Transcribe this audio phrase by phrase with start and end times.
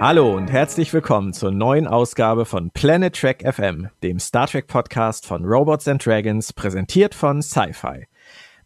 [0.00, 5.26] Hallo und herzlich willkommen zur neuen Ausgabe von Planet Trek FM, dem Star Trek Podcast
[5.26, 8.06] von Robots and Dragons, präsentiert von Sci-Fi.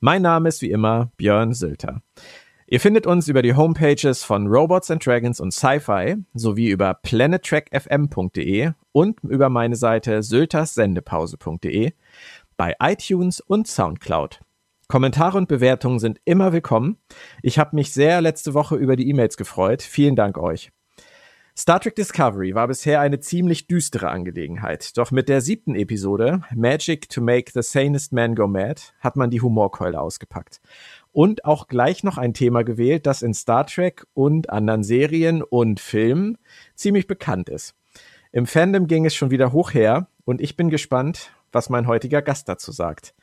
[0.00, 2.02] Mein Name ist wie immer Björn Sülter.
[2.66, 8.72] Ihr findet uns über die Homepages von Robots and Dragons und Sci-Fi sowie über planettrackfm.de
[8.92, 11.92] und über meine Seite sylterssendepause.de
[12.58, 14.40] bei iTunes und Soundcloud.
[14.86, 16.98] Kommentare und Bewertungen sind immer willkommen.
[17.40, 19.80] Ich habe mich sehr letzte Woche über die E-Mails gefreut.
[19.80, 20.70] Vielen Dank euch.
[21.54, 24.96] Star Trek Discovery war bisher eine ziemlich düstere Angelegenheit.
[24.96, 29.28] Doch mit der siebten Episode, Magic to Make the Sanest Man Go Mad, hat man
[29.28, 30.62] die Humorkeule ausgepackt.
[31.12, 35.78] Und auch gleich noch ein Thema gewählt, das in Star Trek und anderen Serien und
[35.78, 36.38] Filmen
[36.74, 37.74] ziemlich bekannt ist.
[38.32, 42.22] Im Fandom ging es schon wieder hoch her und ich bin gespannt, was mein heutiger
[42.22, 43.14] Gast dazu sagt.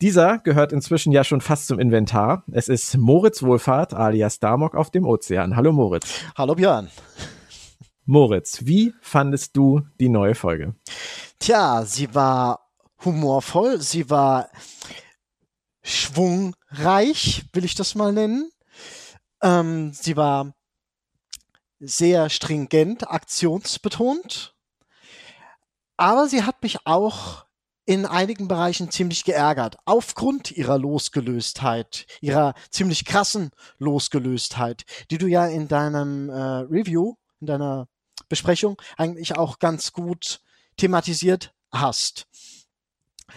[0.00, 2.44] Dieser gehört inzwischen ja schon fast zum Inventar.
[2.50, 5.54] Es ist Moritz Wohlfahrt alias Damok auf dem Ozean.
[5.54, 6.22] Hallo Moritz.
[6.34, 6.88] Hallo Björn.
[8.12, 10.74] Moritz, wie fandest du die neue Folge?
[11.38, 12.68] Tja, sie war
[13.02, 14.50] humorvoll, sie war
[15.82, 18.52] schwungreich, will ich das mal nennen.
[19.42, 20.52] Ähm, sie war
[21.80, 24.54] sehr stringent, aktionsbetont.
[25.96, 27.46] Aber sie hat mich auch
[27.86, 35.46] in einigen Bereichen ziemlich geärgert, aufgrund ihrer Losgelöstheit, ihrer ziemlich krassen Losgelöstheit, die du ja
[35.46, 37.88] in deinem äh, Review, in deiner
[38.32, 40.40] Besprechung eigentlich auch ganz gut
[40.78, 42.26] thematisiert hast.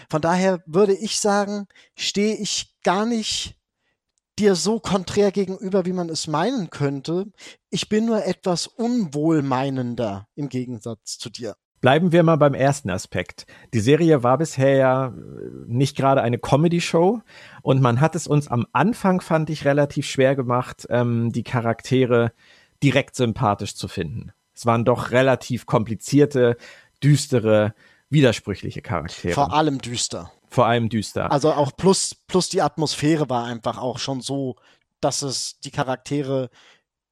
[0.10, 3.58] Von daher würde ich sagen, stehe ich gar nicht
[4.40, 7.26] dir so konträr gegenüber, wie man es meinen könnte.
[7.70, 11.58] Ich bin nur etwas unwohlmeinender im Gegensatz zu dir.
[11.82, 13.48] Bleiben wir mal beim ersten Aspekt.
[13.74, 15.14] Die Serie war bisher ja
[15.68, 17.22] nicht gerade eine Comedy-Show
[17.64, 22.32] und man hat es uns am Anfang, fand ich, relativ schwer gemacht, ähm, die Charaktere
[22.82, 24.32] direkt sympathisch zu finden.
[24.56, 26.58] Es waren doch relativ komplizierte,
[27.04, 27.74] düstere,
[28.10, 29.34] widersprüchliche Charaktere.
[29.34, 30.32] Vor allem düster.
[30.50, 31.32] Vor allem düster.
[31.32, 34.56] Also auch plus, plus die Atmosphäre war einfach auch schon so,
[35.02, 36.50] dass es die Charaktere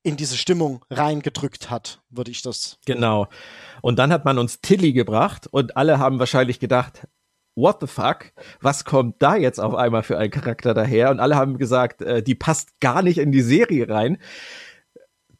[0.04, 2.78] in diese Stimmung reingedrückt hat, würde ich das.
[2.86, 3.28] Genau.
[3.81, 7.08] Und dann hat man uns Tilly gebracht und alle haben wahrscheinlich gedacht,
[7.56, 8.34] what the fuck?
[8.62, 11.10] Was kommt da jetzt auf einmal für ein Charakter daher?
[11.10, 14.18] Und alle haben gesagt, äh, die passt gar nicht in die Serie rein.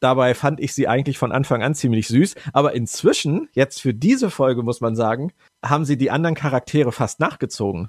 [0.04, 2.34] Dabei fand ich sie eigentlich von Anfang an ziemlich süß.
[2.52, 5.32] Aber inzwischen, jetzt für diese Folge muss man sagen,
[5.64, 7.88] haben sie die anderen Charaktere fast nachgezogen.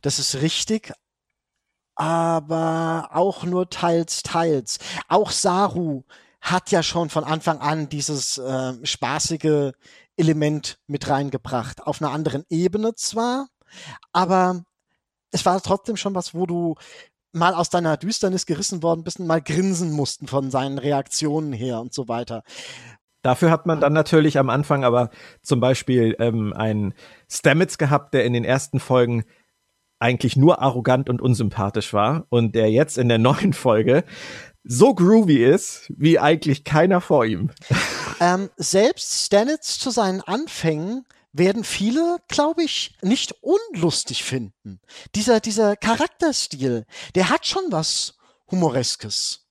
[0.00, 0.92] Das ist richtig,
[1.96, 4.78] aber auch nur teils, teils.
[5.08, 6.04] Auch Saru
[6.40, 9.72] hat ja schon von Anfang an dieses äh, spaßige
[10.16, 11.84] Element mit reingebracht.
[11.84, 13.48] Auf einer anderen Ebene zwar,
[14.12, 14.62] aber
[15.32, 16.76] es war trotzdem schon was, wo du
[17.32, 21.80] mal aus deiner Düsternis gerissen worden bist und mal grinsen mussten von seinen Reaktionen her
[21.80, 22.42] und so weiter.
[23.22, 25.10] Dafür hat man dann natürlich am Anfang aber
[25.42, 26.94] zum Beispiel ähm, einen
[27.28, 29.24] Stamets gehabt, der in den ersten Folgen
[29.98, 34.04] eigentlich nur arrogant und unsympathisch war und der jetzt in der neuen Folge
[34.64, 37.50] so groovy ist, wie eigentlich keiner vor ihm.
[38.20, 44.80] Ähm, selbst Stanitz zu seinen Anfängen werden viele, glaube ich, nicht unlustig finden.
[45.14, 48.16] Dieser, dieser Charakterstil, der hat schon was
[48.50, 49.48] Humoreskes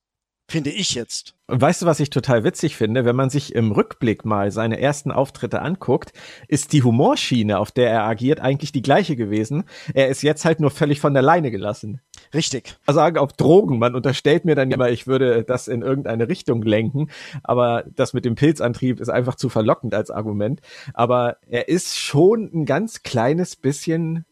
[0.50, 1.37] finde ich jetzt.
[1.50, 3.06] Weißt du, was ich total witzig finde?
[3.06, 6.12] Wenn man sich im Rückblick mal seine ersten Auftritte anguckt,
[6.50, 9.64] ist die Humorschiene, auf der er agiert, eigentlich die gleiche gewesen.
[9.94, 12.02] Er ist jetzt halt nur völlig von der Leine gelassen.
[12.34, 12.76] Richtig.
[12.86, 13.80] Also auf Drogen.
[13.80, 17.10] Man unterstellt mir dann immer, ich würde das in irgendeine Richtung lenken.
[17.44, 20.60] Aber das mit dem Pilzantrieb ist einfach zu verlockend als Argument.
[20.94, 24.26] Aber er ist schon ein ganz kleines bisschen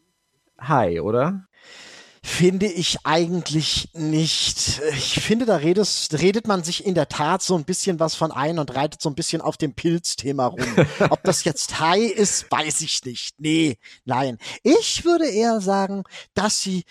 [0.60, 1.46] high, oder?
[2.26, 4.80] Finde ich eigentlich nicht.
[4.90, 8.32] Ich finde, da redet, redet man sich in der Tat so ein bisschen was von
[8.32, 10.60] ein und reitet so ein bisschen auf dem Pilzthema rum.
[11.10, 13.38] Ob das jetzt High ist, weiß ich nicht.
[13.38, 14.38] Nee, nein.
[14.64, 16.02] Ich würde eher sagen,
[16.34, 16.84] dass sie,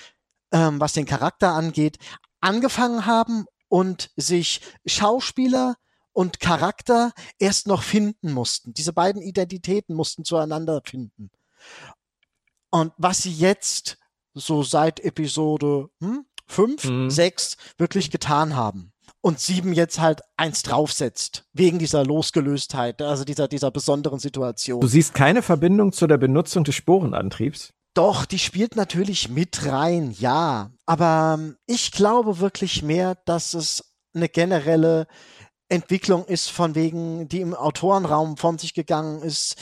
[0.52, 1.98] ähm, was den Charakter angeht,
[2.40, 5.76] angefangen haben und sich Schauspieler
[6.14, 8.74] und Charakter erst noch finden mussten.
[8.74, 11.30] Diese beiden Identitäten mussten zueinander finden.
[12.70, 13.98] Und was sie jetzt
[14.36, 17.10] so seit Episode hm, 5, mhm.
[17.10, 18.92] 6 wirklich getan haben.
[19.22, 24.82] Und sieben jetzt halt eins draufsetzt, wegen dieser Losgelöstheit, also dieser, dieser besonderen Situation.
[24.82, 27.74] Du siehst keine Verbindung zu der Benutzung des Sporenantriebs?
[27.96, 30.70] Doch, die spielt natürlich mit rein, ja.
[30.86, 35.08] Aber ähm, ich glaube wirklich mehr, dass es eine generelle
[35.70, 39.56] Entwicklung ist, von wegen, die im Autorenraum von sich gegangen ist,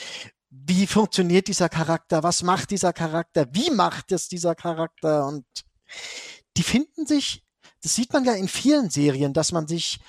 [0.53, 5.45] wie funktioniert dieser Charakter, was macht dieser Charakter, wie macht es dieser Charakter und
[6.57, 7.43] die finden sich,
[7.81, 9.99] das sieht man ja in vielen Serien, dass man sich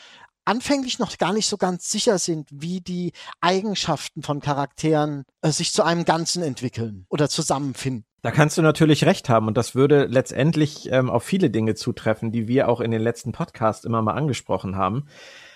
[0.44, 5.73] anfänglich noch gar nicht so ganz sicher sind, wie die Eigenschaften von Charakteren äh, sich
[5.73, 8.05] zu einem Ganzen entwickeln oder zusammenfinden.
[8.20, 12.32] Da kannst du natürlich recht haben und das würde letztendlich ähm, auf viele Dinge zutreffen,
[12.32, 15.06] die wir auch in den letzten Podcasts immer mal angesprochen haben.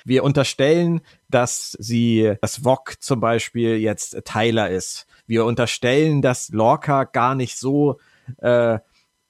[0.08, 5.06] Wir unterstellen, dass sie, dass Vog zum Beispiel jetzt Tyler ist.
[5.26, 7.98] Wir unterstellen, dass Lorca gar nicht so
[8.38, 8.78] äh,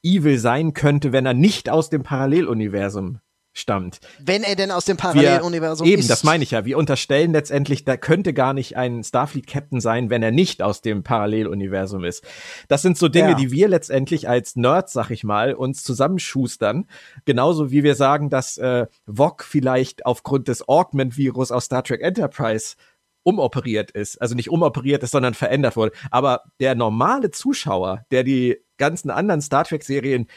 [0.03, 3.21] evil sein könnte, wenn er nicht aus dem Paralleluniversum
[3.59, 4.01] stammt.
[4.19, 5.93] Wenn er denn aus dem Paralleluniversum ist.
[5.93, 6.65] Eben, das meine ich ja.
[6.65, 11.03] Wir unterstellen letztendlich, da könnte gar nicht ein Starfleet-Captain sein, wenn er nicht aus dem
[11.03, 12.25] Paralleluniversum ist.
[12.69, 13.35] Das sind so Dinge, ja.
[13.35, 16.87] die wir letztendlich als Nerds, sag ich mal, uns zusammenschustern.
[17.25, 22.77] Genauso wie wir sagen, dass äh, Vog vielleicht aufgrund des Augment-Virus aus Star Trek Enterprise
[23.23, 24.21] umoperiert ist.
[24.23, 25.93] Also nicht umoperiert ist, sondern verändert wurde.
[26.11, 30.29] Aber der normale Zuschauer, der die ganzen anderen Star Trek-Serien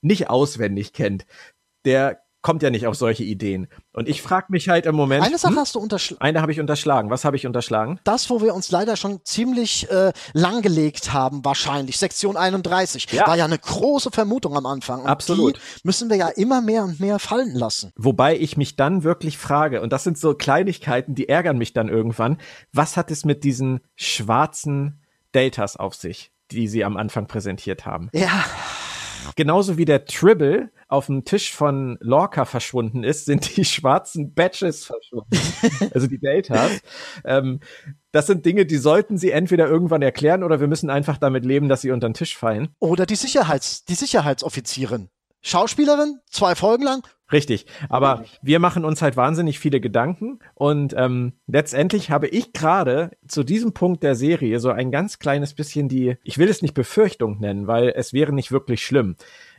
[0.00, 1.26] nicht auswendig kennt,
[1.84, 3.68] der kommt ja nicht auf solche Ideen.
[3.92, 5.24] Und ich frage mich halt im Moment.
[5.24, 5.60] Eine Sache hm?
[5.60, 6.22] hast du unterschlagen.
[6.22, 7.10] Eine habe ich unterschlagen.
[7.10, 7.98] Was habe ich unterschlagen?
[8.04, 11.98] Das, wo wir uns leider schon ziemlich äh, langgelegt haben, wahrscheinlich.
[11.98, 13.08] Sektion 31.
[13.10, 13.26] Ja.
[13.26, 15.02] War ja eine große Vermutung am Anfang.
[15.02, 15.56] Und Absolut.
[15.56, 17.92] Die müssen wir ja immer mehr und mehr fallen lassen.
[17.96, 21.88] Wobei ich mich dann wirklich frage, und das sind so Kleinigkeiten, die ärgern mich dann
[21.88, 22.38] irgendwann.
[22.72, 25.02] Was hat es mit diesen schwarzen
[25.34, 28.10] Deltas auf sich, die sie am Anfang präsentiert haben?
[28.12, 28.44] Ja.
[29.36, 34.84] Genauso wie der Tribble auf dem Tisch von Lorca verschwunden ist, sind die schwarzen Badges
[34.84, 35.38] verschwunden.
[35.94, 36.80] also die Deltas.
[37.24, 37.60] ähm,
[38.10, 41.68] das sind Dinge, die sollten sie entweder irgendwann erklären oder wir müssen einfach damit leben,
[41.68, 42.68] dass sie unter den Tisch fallen.
[42.78, 45.10] Oder die Sicherheits, die Sicherheitsoffizierin.
[45.40, 47.06] Schauspielerin, zwei Folgen lang.
[47.30, 53.10] Richtig, aber wir machen uns halt wahnsinnig viele Gedanken und ähm, letztendlich habe ich gerade
[53.26, 56.72] zu diesem Punkt der Serie so ein ganz kleines bisschen die, ich will es nicht
[56.72, 59.16] Befürchtung nennen, weil es wäre nicht wirklich schlimm.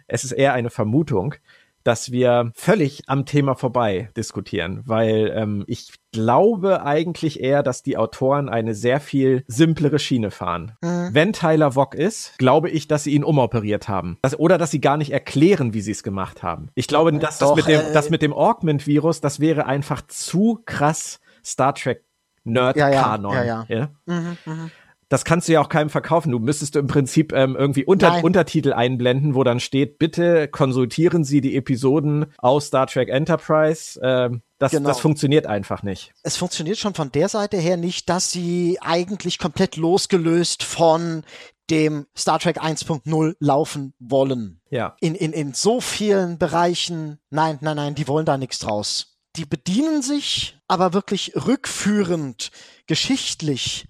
[0.08, 1.36] Es ist eher eine Vermutung,
[1.84, 7.98] dass wir völlig am Thema vorbei diskutieren, weil ähm, ich glaube eigentlich eher, dass die
[7.98, 10.74] Autoren eine sehr viel simplere Schiene fahren.
[10.82, 11.10] Mhm.
[11.12, 14.18] Wenn Tyler Vock ist, glaube ich, dass sie ihn umoperiert haben.
[14.22, 16.70] Das, oder dass sie gar nicht erklären, wie sie es gemacht haben.
[16.76, 20.02] Ich glaube, dass Doch, das mit dem, äh, das mit dem Augment-Virus, das wäre einfach
[20.08, 22.04] zu krass Star Trek
[22.44, 23.34] Nerd-Kanon.
[23.34, 23.90] Ja, ja, ja, ja.
[24.06, 24.70] Mhm, mh
[25.10, 26.32] das kannst du ja auch keinem verkaufen.
[26.32, 31.42] Du müsstest im Prinzip ähm, irgendwie unter Untertitel einblenden, wo dann steht, bitte konsultieren Sie
[31.42, 34.00] die Episoden aus Star Trek Enterprise.
[34.02, 34.90] Ähm, das, genau.
[34.90, 36.14] das funktioniert einfach nicht.
[36.22, 41.24] Es funktioniert schon von der Seite her nicht, dass sie eigentlich komplett losgelöst von
[41.70, 44.60] dem Star Trek 1.0 laufen wollen.
[44.70, 44.96] Ja.
[45.00, 49.18] In, in, in so vielen Bereichen, nein, nein, nein, die wollen da nichts draus.
[49.36, 52.52] Die bedienen sich aber wirklich rückführend,
[52.88, 53.88] geschichtlich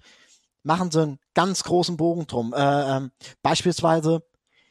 [0.62, 2.52] machen sie einen ganz großen Bogen drum.
[2.52, 3.12] Äh, ähm,
[3.42, 4.22] beispielsweise,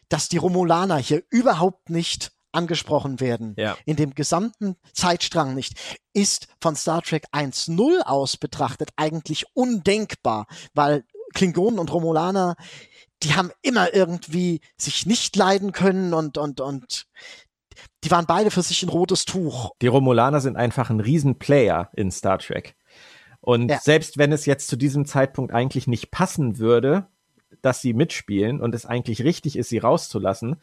[0.09, 3.77] dass die Romulaner hier überhaupt nicht angesprochen werden, ja.
[3.85, 5.79] in dem gesamten Zeitstrang nicht,
[6.13, 11.03] ist von Star Trek 1.0 aus betrachtet eigentlich undenkbar, weil
[11.35, 12.55] Klingonen und Romulaner,
[13.21, 17.05] die haben immer irgendwie sich nicht leiden können und, und, und
[18.03, 19.71] die waren beide für sich ein rotes Tuch.
[19.81, 22.75] Die Romulaner sind einfach ein Riesenplayer in Star Trek.
[23.41, 23.79] Und ja.
[23.79, 27.07] selbst wenn es jetzt zu diesem Zeitpunkt eigentlich nicht passen würde,
[27.61, 30.57] dass sie mitspielen und es eigentlich richtig ist, sie rauszulassen,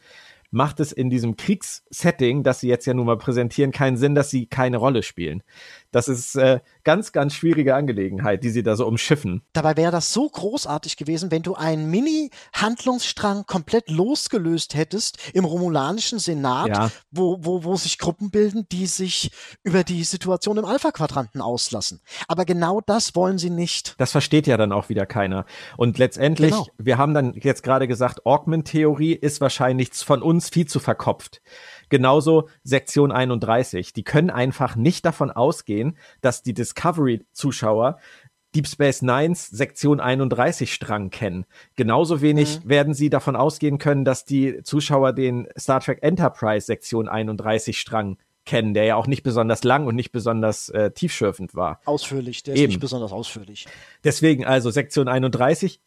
[0.51, 4.29] macht es in diesem Kriegssetting, das sie jetzt ja nun mal präsentieren, keinen Sinn, dass
[4.29, 5.43] sie keine Rolle spielen.
[5.97, 9.41] Das ist äh, ganz, ganz schwierige Angelegenheit, die sie da so umschiffen.
[9.53, 16.19] Dabei wäre das so großartig gewesen, wenn du einen Mini-Handlungsstrang komplett losgelöst hättest im romulanischen
[16.19, 16.91] Senat, ja.
[17.09, 19.31] wo, wo, wo sich Gruppen bilden, die sich
[19.63, 21.99] über die Situation im Alpha-Quadranten auslassen.
[22.27, 23.95] Aber genau das wollen sie nicht.
[23.97, 25.47] Das versteht ja dann auch wieder keiner.
[25.77, 26.67] Und letztendlich, genau.
[26.77, 31.41] wir haben dann jetzt gerade gesagt, Augment-Theorie ist wahrscheinlich von uns viel zu verkopft.
[31.89, 33.93] Genauso Sektion 31.
[33.93, 37.97] Die können einfach nicht davon ausgehen, dass die Discovery-Zuschauer
[38.55, 41.45] Deep Space Nines Sektion 31 Strang kennen.
[41.75, 42.69] Genauso wenig mhm.
[42.69, 48.17] werden sie davon ausgehen können, dass die Zuschauer den Star Trek Enterprise Sektion 31 Strang
[48.45, 51.81] kennen, der ja auch nicht besonders lang und nicht besonders äh, tiefschürfend war.
[51.85, 52.69] Ausführlich, der ist Eben.
[52.69, 53.67] nicht besonders ausführlich.
[54.03, 55.81] Deswegen also Sektion 31,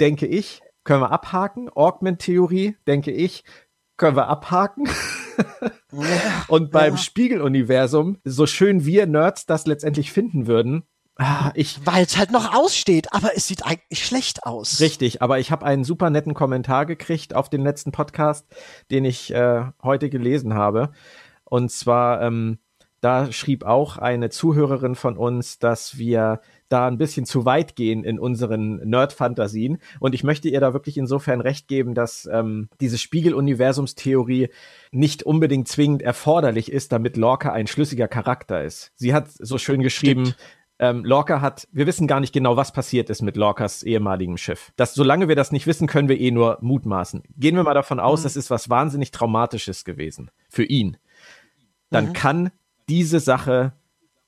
[0.00, 1.70] denke ich, können wir abhaken.
[1.70, 3.44] Augment-Theorie, denke ich,
[3.96, 4.88] können wir abhaken.
[6.48, 6.98] und beim ja.
[6.98, 10.84] Spiegeluniversum, so schön wir Nerds das letztendlich finden würden,
[11.16, 14.80] ah, ich weil es halt noch aussteht, aber es sieht eigentlich schlecht aus.
[14.80, 18.46] Richtig, aber ich habe einen super netten Kommentar gekriegt auf den letzten Podcast,
[18.90, 20.92] den ich äh, heute gelesen habe.
[21.44, 22.58] Und zwar, ähm,
[23.00, 26.40] da schrieb auch eine Zuhörerin von uns, dass wir
[26.72, 29.78] da ein bisschen zu weit gehen in unseren Nerd-Fantasien.
[30.00, 34.48] Und ich möchte ihr da wirklich insofern recht geben, dass ähm, diese Spiegeluniversumstheorie
[34.90, 38.92] nicht unbedingt zwingend erforderlich ist, damit Lorca ein schlüssiger Charakter ist.
[38.96, 40.38] Sie hat so schön geschrieben, Stimmt
[40.82, 44.72] ähm, Lorca hat, wir wissen gar nicht genau, was passiert ist mit Lorcas ehemaligem Schiff.
[44.74, 47.22] Das, solange wir das nicht wissen, können wir eh nur mutmaßen.
[47.36, 48.24] Gehen wir mal davon aus, mhm.
[48.24, 50.96] das ist was wahnsinnig Traumatisches gewesen für ihn.
[51.90, 52.12] Dann mhm.
[52.14, 52.50] kann
[52.88, 53.74] diese Sache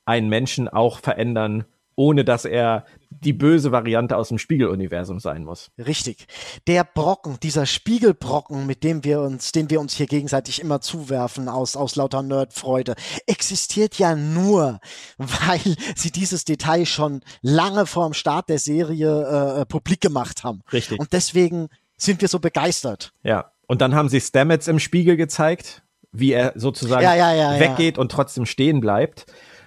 [0.05, 5.71] einen Menschen auch verändern ohne dass er die böse Variante aus dem Spiegeluniversum sein muss.
[5.77, 6.27] Richtig.
[6.67, 11.47] Der Brocken, dieser Spiegelbrocken, mit dem wir uns, den wir uns hier gegenseitig immer zuwerfen
[11.47, 14.79] aus, aus lauter Nerdfreude, existiert ja nur,
[15.17, 20.61] weil sie dieses Detail schon lange vor dem Start der Serie äh, publik gemacht haben.
[20.71, 20.99] Richtig.
[20.99, 23.13] Und deswegen sind wir so begeistert.
[23.23, 23.51] Ja.
[23.67, 27.97] Und dann haben sie Stamets im Spiegel gezeigt, wie er sozusagen ja, ja, ja, weggeht
[27.97, 29.25] und trotzdem stehen bleibt.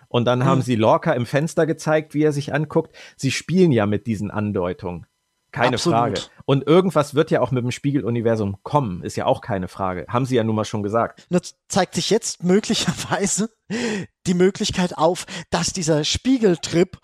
[0.08, 0.64] Und dann haben hm.
[0.64, 2.96] sie Lorca im Fenster gezeigt, wie er sich anguckt.
[3.16, 5.06] Sie spielen ja mit diesen Andeutungen.
[5.50, 5.98] Keine Absolut.
[5.98, 6.20] Frage.
[6.44, 10.04] Und irgendwas wird ja auch mit dem Spiegeluniversum kommen, ist ja auch keine Frage.
[10.08, 11.26] Haben sie ja nun mal schon gesagt.
[11.30, 13.50] Nur zeigt sich jetzt möglicherweise
[14.26, 16.98] die Möglichkeit auf, dass dieser Spiegeltrip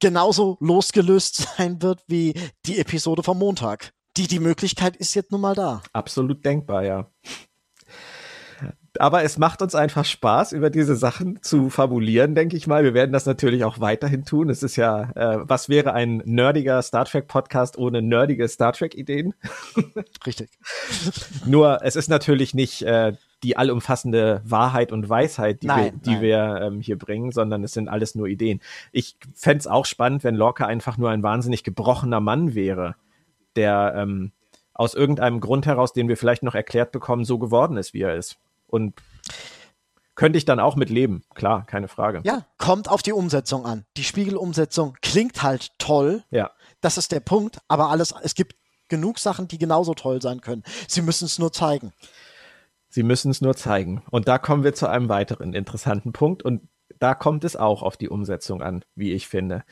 [0.00, 2.34] genauso losgelöst sein wird wie
[2.66, 3.90] die Episode vom Montag.
[4.16, 5.82] Die, die Möglichkeit ist jetzt nun mal da.
[5.92, 7.10] Absolut denkbar, ja
[8.98, 12.84] aber es macht uns einfach Spaß, über diese Sachen zu fabulieren, denke ich mal.
[12.84, 14.50] Wir werden das natürlich auch weiterhin tun.
[14.50, 18.94] Es ist ja, äh, was wäre ein nerdiger Star Trek Podcast ohne nerdige Star Trek
[18.94, 19.34] Ideen?
[20.26, 20.50] Richtig.
[21.46, 26.20] Nur, es ist natürlich nicht äh, die allumfassende Wahrheit und Weisheit, die nein, wir, die
[26.20, 28.60] wir ähm, hier bringen, sondern es sind alles nur Ideen.
[28.92, 32.96] Ich fände auch spannend, wenn Lorca einfach nur ein wahnsinnig gebrochener Mann wäre,
[33.56, 34.32] der ähm,
[34.72, 38.16] aus irgendeinem Grund heraus, den wir vielleicht noch erklärt bekommen, so geworden ist, wie er
[38.16, 38.38] ist.
[38.74, 38.94] Und
[40.16, 42.22] könnte ich dann auch mit leben, klar, keine Frage.
[42.24, 43.84] Ja, kommt auf die Umsetzung an.
[43.96, 46.24] Die Spiegelumsetzung klingt halt toll.
[46.30, 46.50] Ja.
[46.80, 48.56] Das ist der Punkt, aber alles, es gibt
[48.88, 50.64] genug Sachen, die genauso toll sein können.
[50.88, 51.92] Sie müssen es nur zeigen.
[52.88, 54.02] Sie müssen es nur zeigen.
[54.10, 57.96] Und da kommen wir zu einem weiteren interessanten Punkt und da kommt es auch auf
[57.96, 59.64] die Umsetzung an, wie ich finde.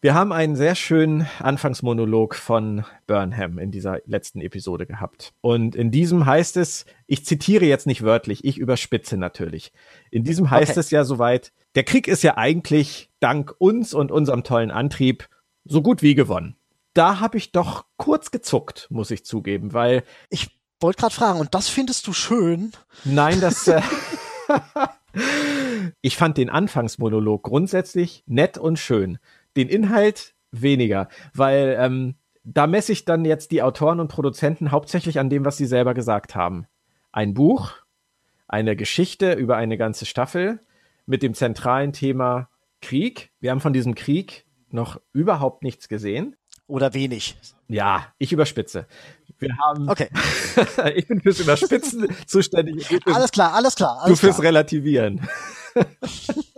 [0.00, 5.32] Wir haben einen sehr schönen Anfangsmonolog von Burnham in dieser letzten Episode gehabt.
[5.40, 9.72] Und in diesem heißt es, ich zitiere jetzt nicht wörtlich, ich überspitze natürlich.
[10.12, 10.80] In diesem heißt okay.
[10.80, 15.28] es ja soweit, der Krieg ist ja eigentlich dank uns und unserem tollen Antrieb
[15.64, 16.54] so gut wie gewonnen.
[16.94, 21.56] Da habe ich doch kurz gezuckt, muss ich zugeben, weil ich wollte gerade fragen, und
[21.56, 22.70] das findest du schön?
[23.04, 23.82] Nein, das äh,
[26.02, 29.18] Ich fand den Anfangsmonolog grundsätzlich nett und schön
[29.58, 35.18] den Inhalt weniger, weil ähm, da messe ich dann jetzt die Autoren und Produzenten hauptsächlich
[35.18, 36.66] an dem, was sie selber gesagt haben.
[37.12, 37.72] Ein Buch,
[38.46, 40.60] eine Geschichte über eine ganze Staffel
[41.04, 42.48] mit dem zentralen Thema
[42.80, 43.30] Krieg.
[43.40, 46.36] Wir haben von diesem Krieg noch überhaupt nichts gesehen.
[46.66, 47.36] Oder wenig.
[47.68, 48.86] Ja, ich überspitze.
[49.38, 49.88] Wir haben.
[49.88, 50.08] Okay.
[50.94, 52.86] ich bin fürs Überspitzen zuständig.
[53.06, 53.98] Alles klar, alles klar.
[54.02, 54.48] Alles du fürs klar.
[54.48, 55.26] Relativieren.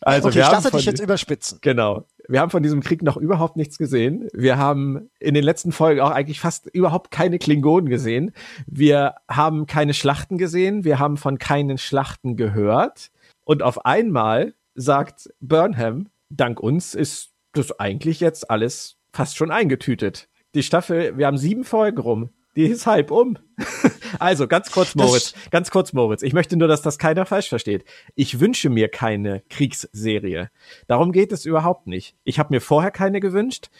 [0.00, 1.58] Also okay, wir ich lasse dich jetzt überspitzen.
[1.60, 2.06] Genau.
[2.28, 4.28] Wir haben von diesem Krieg noch überhaupt nichts gesehen.
[4.32, 8.32] Wir haben in den letzten Folgen auch eigentlich fast überhaupt keine Klingonen gesehen.
[8.66, 10.84] Wir haben keine Schlachten gesehen.
[10.84, 13.10] Wir haben von keinen Schlachten gehört.
[13.44, 20.28] Und auf einmal sagt Burnham, dank uns ist das eigentlich jetzt alles fast schon eingetütet.
[20.54, 22.30] Die Staffel, wir haben sieben Folgen rum.
[22.56, 23.38] Die ist halb um.
[24.18, 25.32] also, ganz kurz, Moritz.
[25.32, 26.22] Das ganz kurz, Moritz.
[26.22, 27.84] Ich möchte nur, dass das keiner falsch versteht.
[28.14, 30.50] Ich wünsche mir keine Kriegsserie.
[30.86, 32.16] Darum geht es überhaupt nicht.
[32.24, 33.70] Ich habe mir vorher keine gewünscht.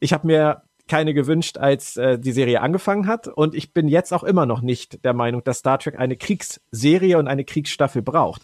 [0.00, 3.28] Ich habe mir keine gewünscht, als äh, die Serie angefangen hat.
[3.28, 7.18] Und ich bin jetzt auch immer noch nicht der Meinung, dass Star Trek eine Kriegsserie
[7.18, 8.42] und eine Kriegsstaffel braucht.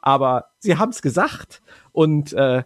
[0.00, 2.64] Aber sie haben es gesagt und äh,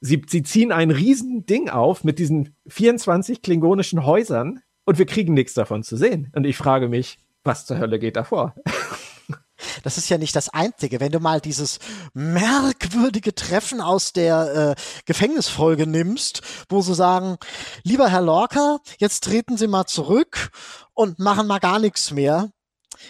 [0.00, 5.54] sie, sie ziehen ein Riesending auf mit diesen 24 klingonischen Häusern, und wir kriegen nichts
[5.54, 6.32] davon zu sehen.
[6.34, 8.56] Und ich frage mich, was zur Hölle geht da vor?
[9.82, 11.00] Das ist ja nicht das Einzige.
[11.00, 11.78] Wenn du mal dieses
[12.14, 17.36] merkwürdige Treffen aus der äh, Gefängnisfolge nimmst, wo sie sagen,
[17.82, 20.50] lieber Herr Lorca, jetzt treten Sie mal zurück
[20.94, 22.50] und machen mal gar nichts mehr.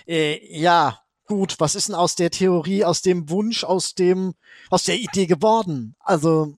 [0.09, 4.35] Äh, ja, gut, was ist denn aus der Theorie, aus dem Wunsch, aus dem,
[4.71, 5.95] aus der Idee geworden?
[6.01, 6.57] Also,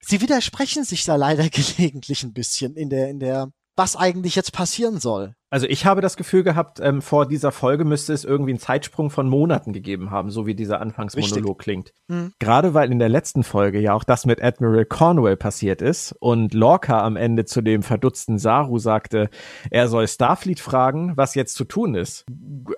[0.00, 4.52] sie widersprechen sich da leider gelegentlich ein bisschen in der, in der was eigentlich jetzt
[4.52, 5.34] passieren soll.
[5.48, 9.10] Also ich habe das Gefühl gehabt, ähm, vor dieser Folge müsste es irgendwie einen Zeitsprung
[9.10, 11.58] von Monaten gegeben haben, so wie dieser Anfangsmonolog Richtig.
[11.58, 11.92] klingt.
[12.08, 12.32] Mhm.
[12.38, 16.54] Gerade weil in der letzten Folge ja auch das mit Admiral Cornwell passiert ist und
[16.54, 19.28] Lorca am Ende zu dem verdutzten Saru sagte,
[19.70, 22.24] er soll Starfleet fragen, was jetzt zu tun ist.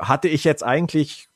[0.00, 1.28] Hatte ich jetzt eigentlich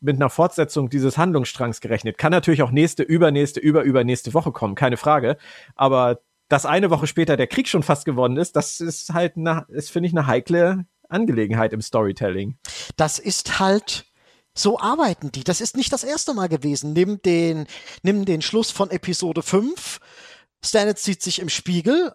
[0.00, 2.18] mit einer Fortsetzung dieses Handlungsstrangs gerechnet.
[2.18, 5.38] Kann natürlich auch nächste, übernächste, über, übernächste Woche kommen, keine Frage.
[5.74, 9.66] Aber dass eine Woche später der Krieg schon fast gewonnen ist, das ist halt, eine,
[9.68, 12.58] ist, finde ich, eine heikle Angelegenheit im Storytelling.
[12.96, 14.06] Das ist halt,
[14.54, 15.44] so arbeiten die.
[15.44, 16.92] Das ist nicht das erste Mal gewesen.
[16.92, 17.66] Nimm den,
[18.02, 20.00] nimm den Schluss von Episode 5.
[20.64, 22.12] Stannis sieht sich im Spiegel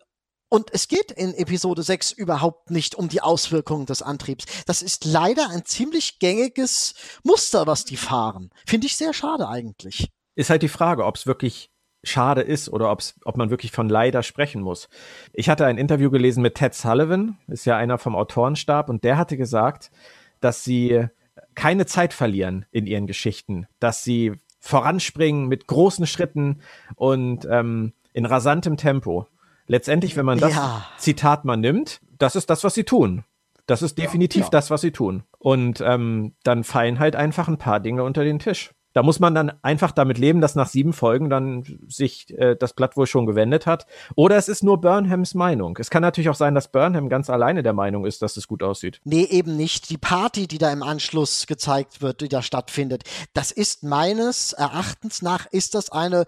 [0.49, 4.45] und es geht in Episode 6 überhaupt nicht um die Auswirkungen des Antriebs.
[4.65, 8.49] Das ist leider ein ziemlich gängiges Muster, was die fahren.
[8.65, 10.09] Finde ich sehr schade eigentlich.
[10.35, 11.69] Ist halt die Frage, ob es wirklich
[12.03, 14.89] schade ist oder ob's, ob man wirklich von leider sprechen muss.
[15.33, 19.17] Ich hatte ein Interview gelesen mit Ted Sullivan, ist ja einer vom Autorenstab, und der
[19.17, 19.91] hatte gesagt,
[20.39, 21.07] dass sie
[21.55, 26.61] keine Zeit verlieren in ihren Geschichten, dass sie voranspringen mit großen Schritten
[26.95, 29.27] und ähm, in rasantem Tempo.
[29.67, 30.85] Letztendlich, wenn man das ja.
[30.97, 33.23] Zitat mal nimmt, das ist das, was sie tun.
[33.67, 34.49] Das ist definitiv ja, ja.
[34.49, 35.23] das, was sie tun.
[35.37, 38.71] Und ähm, dann fallen halt einfach ein paar Dinge unter den Tisch.
[38.93, 42.73] Da muss man dann einfach damit leben, dass nach sieben Folgen dann sich äh, das
[42.73, 43.85] Blatt wohl schon gewendet hat.
[44.15, 45.77] Oder es ist nur Burnhams Meinung.
[45.79, 48.63] Es kann natürlich auch sein, dass Burnham ganz alleine der Meinung ist, dass es gut
[48.63, 48.99] aussieht.
[49.03, 49.89] Nee, eben nicht.
[49.89, 53.03] Die Party, die da im Anschluss gezeigt wird, die da stattfindet,
[53.33, 56.25] das ist meines Erachtens nach, ist das eine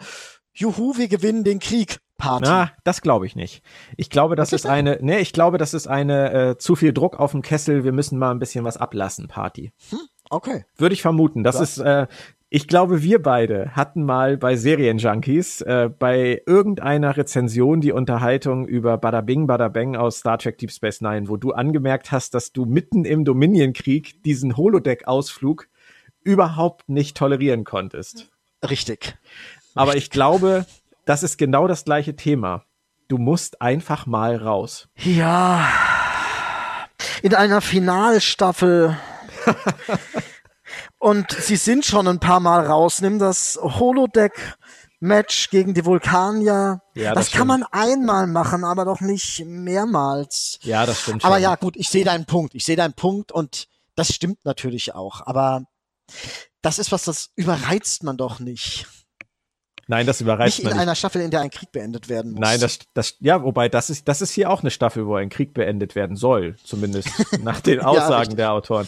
[0.53, 2.48] Juhu, wir gewinnen den Krieg Party.
[2.48, 3.63] Na, das glaube ich nicht.
[3.98, 7.20] Ich glaube, das ist eine, nee, ich glaube, das ist eine äh, zu viel Druck
[7.20, 9.74] auf dem Kessel, wir müssen mal ein bisschen was ablassen, Party.
[9.89, 10.00] Hm,
[10.30, 10.65] okay.
[10.77, 11.44] Würde ich vermuten.
[11.44, 11.62] Das ja.
[11.63, 12.08] ist, äh,
[12.53, 18.98] ich glaube, wir beide hatten mal bei Serienjunkies äh, bei irgendeiner Rezension die Unterhaltung über
[18.98, 22.51] Bada Bing, Bada Bang aus Star Trek Deep Space Nine, wo du angemerkt hast, dass
[22.51, 25.70] du mitten im Dominion-Krieg diesen Holodeck-Ausflug
[26.25, 28.29] überhaupt nicht tolerieren konntest.
[28.70, 29.17] Richtig.
[29.74, 30.65] Aber ich glaube,
[31.05, 32.65] das ist genau das gleiche Thema.
[33.08, 34.89] Du musst einfach mal raus.
[34.98, 35.70] Ja.
[37.22, 38.98] In einer Finalstaffel.
[41.01, 43.01] Und sie sind schon ein paar Mal raus.
[43.01, 44.55] Nimm das Holodeck.
[45.00, 46.84] Match gegen die Vulkanier.
[46.93, 50.60] Ja, das, das kann man einmal machen, aber doch nicht mehrmals.
[50.62, 51.26] Ja, das stimmt.
[51.26, 51.41] Aber schon.
[51.41, 52.54] ja, gut, ich sehe deinen Punkt.
[52.54, 55.26] Ich sehe deinen Punkt und das stimmt natürlich auch.
[55.26, 55.63] Aber
[56.62, 58.86] das ist was, das überreizt man doch nicht.
[59.88, 62.39] Nein, das überreizt Nicht in einer Staffel, in der ein Krieg beendet werden muss.
[62.39, 65.30] Nein, das, das, ja, wobei das ist, das ist hier auch eine Staffel, wo ein
[65.30, 67.10] Krieg beendet werden soll, zumindest
[67.44, 68.88] nach den Aussagen ja, der Autoren.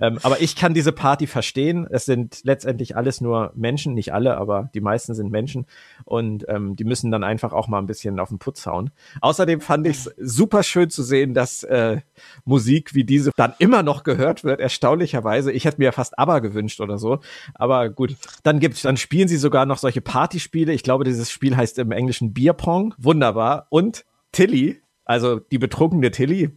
[0.00, 1.86] Ähm, aber ich kann diese Party verstehen.
[1.90, 5.66] Es sind letztendlich alles nur Menschen, nicht alle, aber die meisten sind Menschen
[6.04, 8.90] und ähm, die müssen dann einfach auch mal ein bisschen auf den Putz hauen.
[9.20, 12.00] Außerdem fand ich es super schön zu sehen, dass äh,
[12.44, 15.50] Musik wie diese dann immer noch gehört wird, erstaunlicherweise.
[15.52, 17.20] Ich hätte mir ja fast Aber gewünscht oder so,
[17.54, 18.16] aber gut.
[18.42, 20.72] Dann gibt's, dann spielen sie sogar noch solche Party Spiele.
[20.72, 22.94] Ich glaube, dieses Spiel heißt im Englischen Bierpong.
[22.98, 23.66] Wunderbar.
[23.70, 26.50] Und Tilly, also die betrunkene Tilly,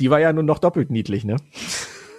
[0.00, 1.36] die war ja nun noch doppelt niedlich, ne?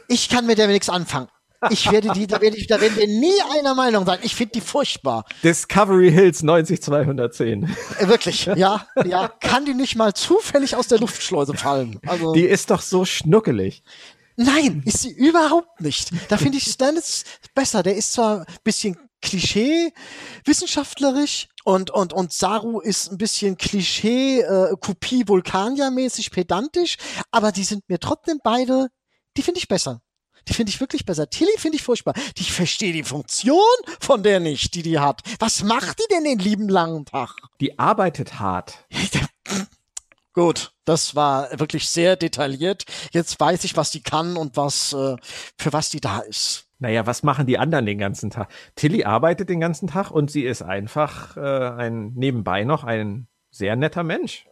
[0.08, 1.28] Ich kann mit der nichts anfangen.
[1.70, 4.20] Ich werde die, da werde ich, da werden wir nie einer Meinung sein.
[4.22, 5.26] Ich finde die furchtbar.
[5.44, 7.76] Discovery Hills 90210.
[7.98, 9.30] Äh, wirklich, ja, ja.
[9.40, 12.00] Kann die nicht mal zufällig aus der Luftschleuse fallen?
[12.06, 12.34] Also.
[12.34, 13.84] Die ist doch so schnuckelig.
[14.38, 16.12] Nein, ist sie überhaupt nicht.
[16.30, 17.24] Da finde ich Stannis
[17.54, 17.84] besser.
[17.84, 19.92] Der ist zwar ein bisschen Klischee
[20.46, 26.98] wissenschaftlerisch und und und Saru ist ein bisschen Klischee äh, Kopie Vulkanier mäßig pedantisch,
[27.32, 28.90] aber die sind mir trotzdem beide,
[29.36, 30.02] die finde ich besser.
[30.48, 31.28] Die finde ich wirklich besser.
[31.28, 32.14] Tilly finde ich furchtbar.
[32.38, 33.58] Ich verstehe die Funktion
[34.00, 35.22] von der nicht, die die hat.
[35.40, 37.36] Was macht die denn den lieben langen Tag?
[37.60, 38.86] Die arbeitet hart.
[40.34, 42.84] Gut, das war wirklich sehr detailliert.
[43.12, 45.16] Jetzt weiß ich, was die kann und was äh,
[45.58, 46.66] für was die da ist.
[46.80, 48.50] Naja, was machen die anderen den ganzen Tag?
[48.76, 53.76] Tilly arbeitet den ganzen Tag und sie ist einfach äh, ein nebenbei noch ein sehr
[53.76, 54.46] netter Mensch.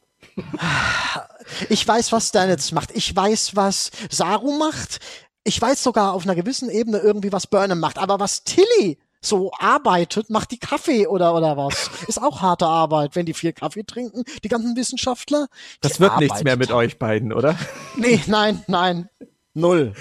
[1.69, 2.91] Ich weiß, was Stanitz macht.
[2.95, 4.99] Ich weiß, was Saru macht.
[5.43, 7.97] Ich weiß sogar auf einer gewissen Ebene irgendwie, was Burnham macht.
[7.97, 11.89] Aber was Tilly so arbeitet, macht die Kaffee oder oder was.
[12.07, 15.47] Ist auch harte Arbeit, wenn die viel Kaffee trinken, die ganzen Wissenschaftler.
[15.81, 17.57] Das wird nichts mehr mit euch beiden, oder?
[17.95, 19.09] Nee, nein, nein.
[19.55, 19.93] Null.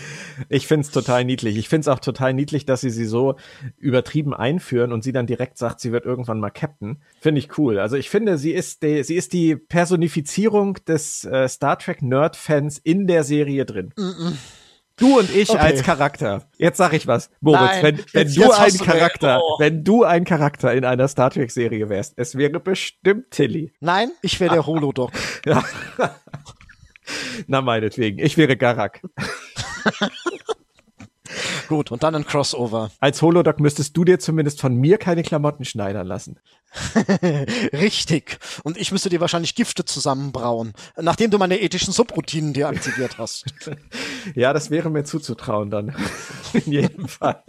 [0.49, 1.59] Ich find's total niedlich.
[1.59, 3.37] Ich find's auch total niedlich, dass sie sie so
[3.77, 7.03] übertrieben einführen und sie dann direkt sagt, sie wird irgendwann mal Captain.
[7.21, 7.79] Finde ich cool.
[7.79, 12.79] Also ich finde, sie ist die, sie ist die Personifizierung des äh, Star Trek Nerd-Fans
[12.79, 13.93] in der Serie drin.
[13.97, 14.33] Mm -mm.
[14.97, 15.59] Du und ich okay.
[15.59, 16.49] als Charakter.
[16.59, 17.61] Jetzt sag ich was, Moritz.
[17.61, 19.59] Nein, wenn, wenn jetzt, du jetzt ein Charakter, oh.
[19.59, 23.73] wenn du ein Charakter in einer Star Trek Serie wärst, es wäre bestimmt Tilly.
[23.81, 25.11] Nein, ich wäre der Holodoc.
[25.47, 25.65] ja.
[27.47, 28.19] Na, meinetwegen.
[28.19, 29.01] Ich wäre Garak.
[31.69, 32.91] Gut, und dann ein Crossover.
[33.01, 36.39] Als Holodoc müsstest du dir zumindest von mir keine Klamotten schneidern lassen.
[37.73, 38.39] Richtig.
[38.65, 43.45] Und ich müsste dir wahrscheinlich Gifte zusammenbrauen, nachdem du meine ethischen Subroutinen deaktiviert hast.
[44.35, 45.95] ja, das wäre mir zuzutrauen dann.
[46.53, 47.43] in jedem Fall.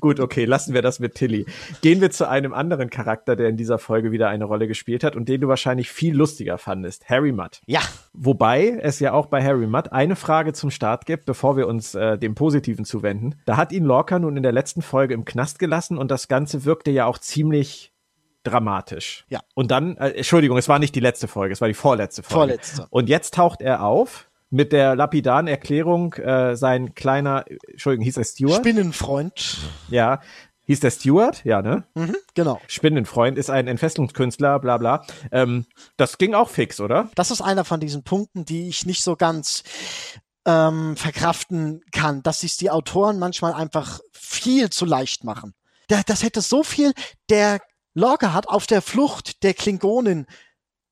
[0.00, 1.46] Gut, okay, lassen wir das mit Tilly.
[1.80, 5.16] Gehen wir zu einem anderen Charakter, der in dieser Folge wieder eine Rolle gespielt hat
[5.16, 7.08] und den du wahrscheinlich viel lustiger fandest.
[7.08, 7.60] Harry Mudd.
[7.66, 7.80] Ja.
[8.12, 11.94] Wobei es ja auch bei Harry Mudd eine Frage zum Start gibt, bevor wir uns
[11.94, 13.36] äh, dem Positiven zuwenden.
[13.44, 16.64] Da hat ihn Lorca nun in der letzten Folge im Knast gelassen und das Ganze
[16.64, 17.89] wirkte ja auch ziemlich
[18.42, 19.24] dramatisch.
[19.28, 19.40] Ja.
[19.54, 22.34] Und dann, äh, Entschuldigung, es war nicht die letzte Folge, es war die vorletzte Folge.
[22.34, 22.86] Vorletzte.
[22.90, 28.24] Und jetzt taucht er auf mit der lapidaren Erklärung, äh, sein kleiner, Entschuldigung, hieß er
[28.24, 28.56] Stuart?
[28.56, 29.58] Spinnenfreund.
[29.88, 30.20] Ja,
[30.66, 31.84] hieß der Stuart, ja, ne?
[31.94, 32.60] Mhm, genau.
[32.66, 35.04] Spinnenfreund ist ein Entfesselungskünstler, bla bla.
[35.30, 37.10] Ähm, das ging auch fix, oder?
[37.14, 39.62] Das ist einer von diesen Punkten, die ich nicht so ganz
[40.44, 45.54] ähm, verkraften kann, dass sich die Autoren manchmal einfach viel zu leicht machen.
[45.88, 46.92] Das, das hätte so viel
[47.28, 47.60] der
[47.94, 50.26] Lorca hat auf der Flucht der Klingonen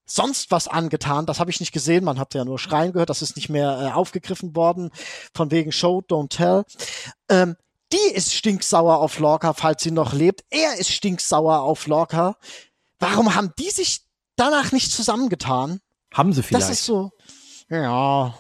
[0.04, 1.26] sonst was angetan.
[1.26, 2.04] Das habe ich nicht gesehen.
[2.04, 3.11] Man hat ja nur Schreien gehört.
[3.11, 4.90] Das ist nicht mehr äh, aufgegriffen worden.
[5.34, 6.64] Von wegen Show, don't tell.
[7.28, 7.56] Ähm,
[7.92, 10.44] die ist stinksauer auf Lorca, falls sie noch lebt.
[10.50, 12.37] Er ist stinksauer auf Lorca.
[12.98, 14.02] Warum haben die sich
[14.37, 15.80] danach nicht zusammengetan?
[16.12, 16.64] Haben sie vielleicht.
[16.64, 17.12] Das ist so,
[17.70, 18.34] ja,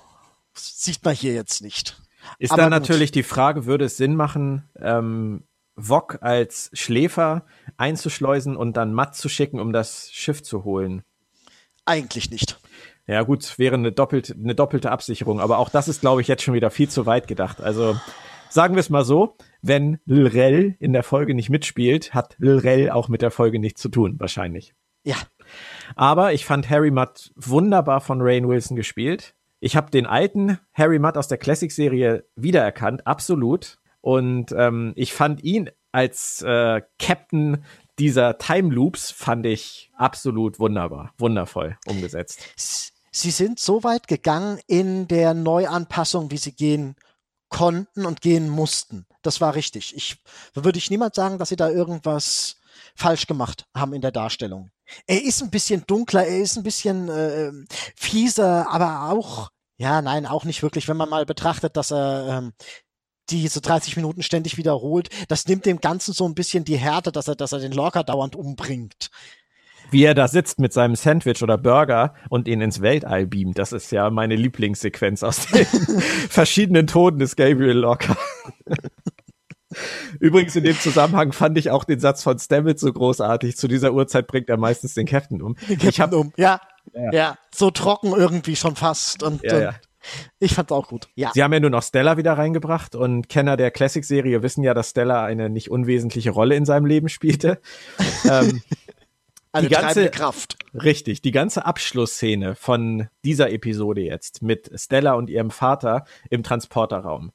[0.54, 2.00] sieht man hier jetzt nicht.
[2.38, 5.47] Ist Aber dann natürlich die Frage, würde es Sinn machen, ähm,
[5.78, 11.02] Wok als Schläfer einzuschleusen und dann Matt zu schicken, um das Schiff zu holen?
[11.84, 12.58] Eigentlich nicht.
[13.06, 16.42] Ja, gut, wäre eine doppelte, eine doppelte Absicherung, aber auch das ist, glaube ich, jetzt
[16.42, 17.62] schon wieder viel zu weit gedacht.
[17.62, 17.98] Also
[18.50, 23.08] sagen wir es mal so, wenn Lil in der Folge nicht mitspielt, hat Lil auch
[23.08, 24.74] mit der Folge nichts zu tun, wahrscheinlich.
[25.04, 25.16] Ja.
[25.96, 29.34] Aber ich fand Harry Mudd wunderbar von Rain Wilson gespielt.
[29.60, 33.78] Ich habe den alten Harry Mudd aus der Classic-Serie wiedererkannt, absolut.
[34.00, 37.64] Und ähm, ich fand ihn als äh, Captain
[37.98, 42.38] dieser Time Loops fand ich absolut wunderbar, wundervoll umgesetzt.
[43.10, 46.94] Sie sind so weit gegangen in der Neuanpassung, wie sie gehen
[47.48, 49.06] konnten und gehen mussten.
[49.22, 49.96] Das war richtig.
[49.96, 50.18] Ich
[50.54, 52.56] würde ich niemand sagen, dass sie da irgendwas
[52.94, 54.70] falsch gemacht haben in der Darstellung.
[55.06, 57.50] Er ist ein bisschen dunkler, er ist ein bisschen äh,
[57.96, 62.52] fieser, aber auch ja, nein, auch nicht wirklich, wenn man mal betrachtet, dass er ähm,
[63.30, 67.28] diese 30 Minuten ständig wiederholt, das nimmt dem Ganzen so ein bisschen die Härte, dass
[67.28, 69.10] er, dass er den Lorca dauernd umbringt.
[69.90, 73.72] Wie er da sitzt mit seinem Sandwich oder Burger und ihn ins Weltall beamt, das
[73.72, 75.64] ist ja meine Lieblingssequenz aus den
[76.28, 78.16] verschiedenen Toten des Gabriel Lorca.
[80.20, 83.56] Übrigens in dem Zusammenhang fand ich auch den Satz von Stamets so großartig.
[83.56, 85.54] Zu dieser Uhrzeit bringt er meistens den Captain um.
[85.68, 86.60] Den Captain ich hab, um, ja,
[86.94, 87.12] ja.
[87.12, 89.22] Ja, so trocken irgendwie schon fast.
[89.22, 89.74] Und, ja, ja.
[90.38, 91.08] Ich fand's auch gut.
[91.14, 91.30] Ja.
[91.34, 94.90] Sie haben ja nur noch Stella wieder reingebracht und Kenner der Classic-Serie wissen ja, dass
[94.90, 97.60] Stella eine nicht unwesentliche Rolle in seinem Leben spielte.
[98.30, 98.62] ähm,
[99.60, 100.56] die ganze Kraft.
[100.74, 107.32] Richtig, die ganze Abschlussszene von dieser Episode jetzt mit Stella und ihrem Vater im Transporterraum.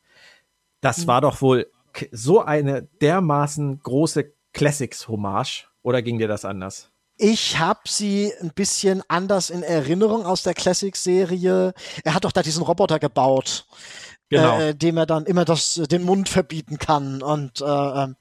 [0.82, 1.08] Das mhm.
[1.08, 1.67] war doch wohl
[2.12, 6.92] so eine dermaßen große Classics-Hommage oder ging dir das anders?
[7.17, 11.73] Ich habe sie ein bisschen anders in Erinnerung aus der Classic-Serie.
[12.04, 13.65] Er hat doch da diesen Roboter gebaut,
[14.30, 14.60] genau.
[14.60, 17.21] äh, dem er dann immer das, den Mund verbieten kann.
[17.21, 18.15] Und äh, ähm,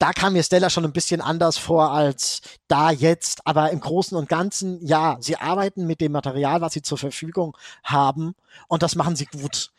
[0.00, 3.46] da kam mir Stella schon ein bisschen anders vor als da jetzt.
[3.46, 7.56] Aber im Großen und Ganzen, ja, sie arbeiten mit dem Material, was sie zur Verfügung
[7.84, 8.34] haben.
[8.66, 9.70] Und das machen sie gut.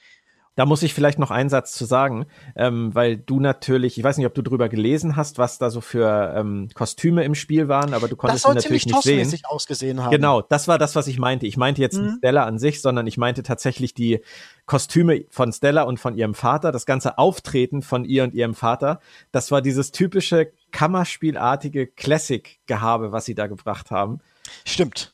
[0.55, 2.25] Da muss ich vielleicht noch einen Satz zu sagen,
[2.57, 5.79] ähm, weil du natürlich, ich weiß nicht, ob du drüber gelesen hast, was da so
[5.79, 9.33] für ähm, Kostüme im Spiel waren, aber du konntest sie natürlich nicht sehen.
[9.45, 10.11] ausgesehen haben.
[10.11, 11.47] Genau, das war das, was ich meinte.
[11.47, 12.05] Ich meinte jetzt mhm.
[12.05, 14.21] nicht Stella an sich, sondern ich meinte tatsächlich die
[14.65, 18.99] Kostüme von Stella und von ihrem Vater, das ganze Auftreten von ihr und ihrem Vater.
[19.31, 24.19] Das war dieses typische Kammerspielartige Classic-Gehabe, was sie da gebracht haben.
[24.65, 25.13] Stimmt.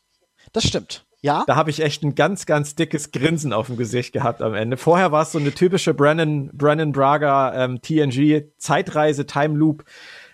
[0.52, 1.07] Das stimmt.
[1.28, 1.44] Ja.
[1.46, 4.78] Da habe ich echt ein ganz, ganz dickes Grinsen auf dem Gesicht gehabt am Ende.
[4.78, 9.84] Vorher war es so eine typische Brennan, Brennan Braga ähm, TNG Zeitreise, Time Loop,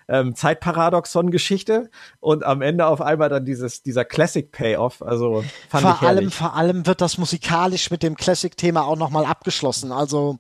[0.07, 5.01] ähm, Zeitparadoxon-Geschichte und am Ende auf einmal dann dieses, dieser Classic Payoff.
[5.01, 9.25] Also fand vor ich allem, vor allem wird das musikalisch mit dem Classic-Thema auch nochmal
[9.25, 9.91] abgeschlossen.
[9.91, 10.37] Also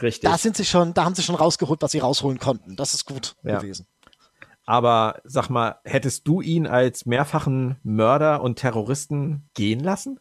[0.00, 0.30] Richtig.
[0.30, 2.74] da sind sie schon, da haben sie schon rausgeholt, was sie rausholen konnten.
[2.74, 3.58] Das ist gut ja.
[3.58, 3.86] gewesen.
[4.70, 10.20] Aber sag mal, hättest du ihn als mehrfachen Mörder und Terroristen gehen lassen?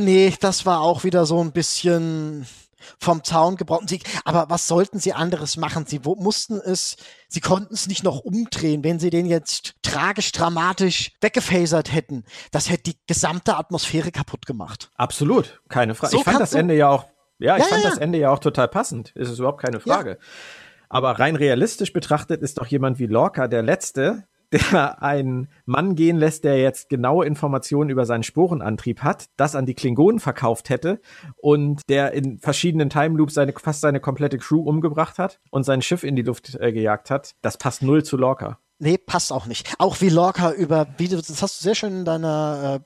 [0.00, 2.48] Nee, das war auch wieder so ein bisschen
[2.98, 3.86] vom Zaun gebrochen.
[3.86, 5.86] Sie, aber was sollten sie anderes machen?
[5.86, 6.96] Sie mussten es,
[7.28, 12.24] sie konnten es nicht noch umdrehen, wenn sie den jetzt tragisch, dramatisch weggefasert hätten.
[12.50, 14.90] Das hätte die gesamte Atmosphäre kaputt gemacht.
[14.96, 16.10] Absolut, keine Frage.
[16.10, 17.04] So ich fand das Ende ja auch,
[17.38, 17.90] ja, ich ja, fand ja.
[17.90, 19.12] das Ende ja auch total passend.
[19.14, 20.10] Ist es überhaupt keine Frage.
[20.10, 20.26] Ja.
[20.88, 26.16] Aber rein realistisch betrachtet ist doch jemand wie Lorca der Letzte, der einen Mann gehen
[26.16, 31.00] lässt, der jetzt genaue Informationen über seinen Sporenantrieb hat, das an die Klingonen verkauft hätte
[31.36, 35.82] und der in verschiedenen Time Loops seine, fast seine komplette Crew umgebracht hat und sein
[35.82, 38.58] Schiff in die Luft äh, gejagt hat, das passt null zu Lorca.
[38.80, 39.74] Nee, passt auch nicht.
[39.78, 42.80] Auch wie Lorca über, wie du, das hast du sehr schön in deiner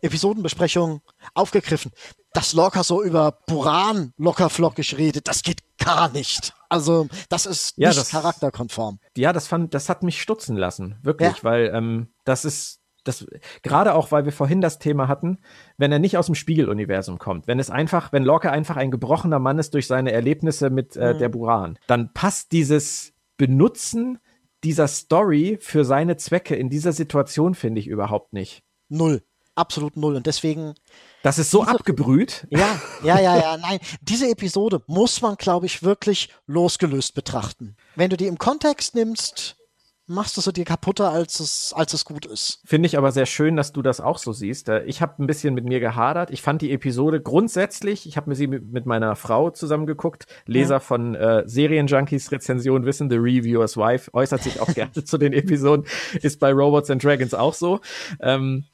[0.00, 1.02] äh, Episodenbesprechung
[1.34, 1.92] aufgegriffen,
[2.32, 6.52] dass Lorca so über Buran lockerflockig redet, das geht gar nicht.
[6.68, 8.98] Also, das ist Ja, nicht das- charakterkonform.
[9.16, 11.44] Ja, das fand, das hat mich stutzen lassen, wirklich, Ja.
[11.44, 13.26] weil ähm, das ist das
[13.62, 15.38] gerade auch, weil wir vorhin das Thema hatten,
[15.76, 19.38] wenn er nicht aus dem Spiegeluniversum kommt, wenn es einfach, wenn Lorca einfach ein gebrochener
[19.38, 21.18] Mann ist durch seine Erlebnisse mit äh, Mhm.
[21.18, 24.18] der Buran, dann passt dieses Benutzen
[24.64, 28.62] dieser Story für seine Zwecke in dieser Situation finde ich überhaupt nicht.
[28.88, 29.22] Null.
[29.54, 30.16] Absolut null.
[30.16, 30.72] Und deswegen,
[31.24, 32.46] Das ist so Diese- abgebrüht.
[32.50, 33.78] ja, ja, ja, ja, nein.
[34.02, 37.76] Diese Episode muss man, glaube ich, wirklich losgelöst betrachten.
[37.96, 39.56] Wenn du die im Kontext nimmst,
[40.06, 42.60] machst du sie dir kaputter, als es, als es gut ist.
[42.66, 44.68] Finde ich aber sehr schön, dass du das auch so siehst.
[44.68, 46.30] Äh, Ich habe ein bisschen mit mir gehadert.
[46.30, 50.26] Ich fand die Episode grundsätzlich, ich habe mir sie mit, meiner Frau zusammengeguckt.
[50.44, 55.32] Leser von äh, Serienjunkies Rezension wissen, The Reviewer's Wife äußert sich auch gerne zu den
[55.32, 55.86] Episoden.
[56.20, 57.80] Ist bei Robots and Dragons auch so.
[58.20, 58.66] Ähm,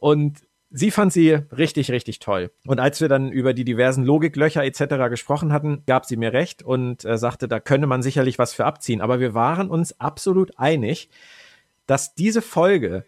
[0.00, 0.38] und
[0.72, 2.50] sie fand sie richtig, richtig toll.
[2.66, 5.08] Und als wir dann über die diversen Logiklöcher etc.
[5.10, 8.64] gesprochen hatten, gab sie mir recht und äh, sagte, da könne man sicherlich was für
[8.64, 9.00] abziehen.
[9.00, 11.10] Aber wir waren uns absolut einig,
[11.86, 13.04] dass diese Folge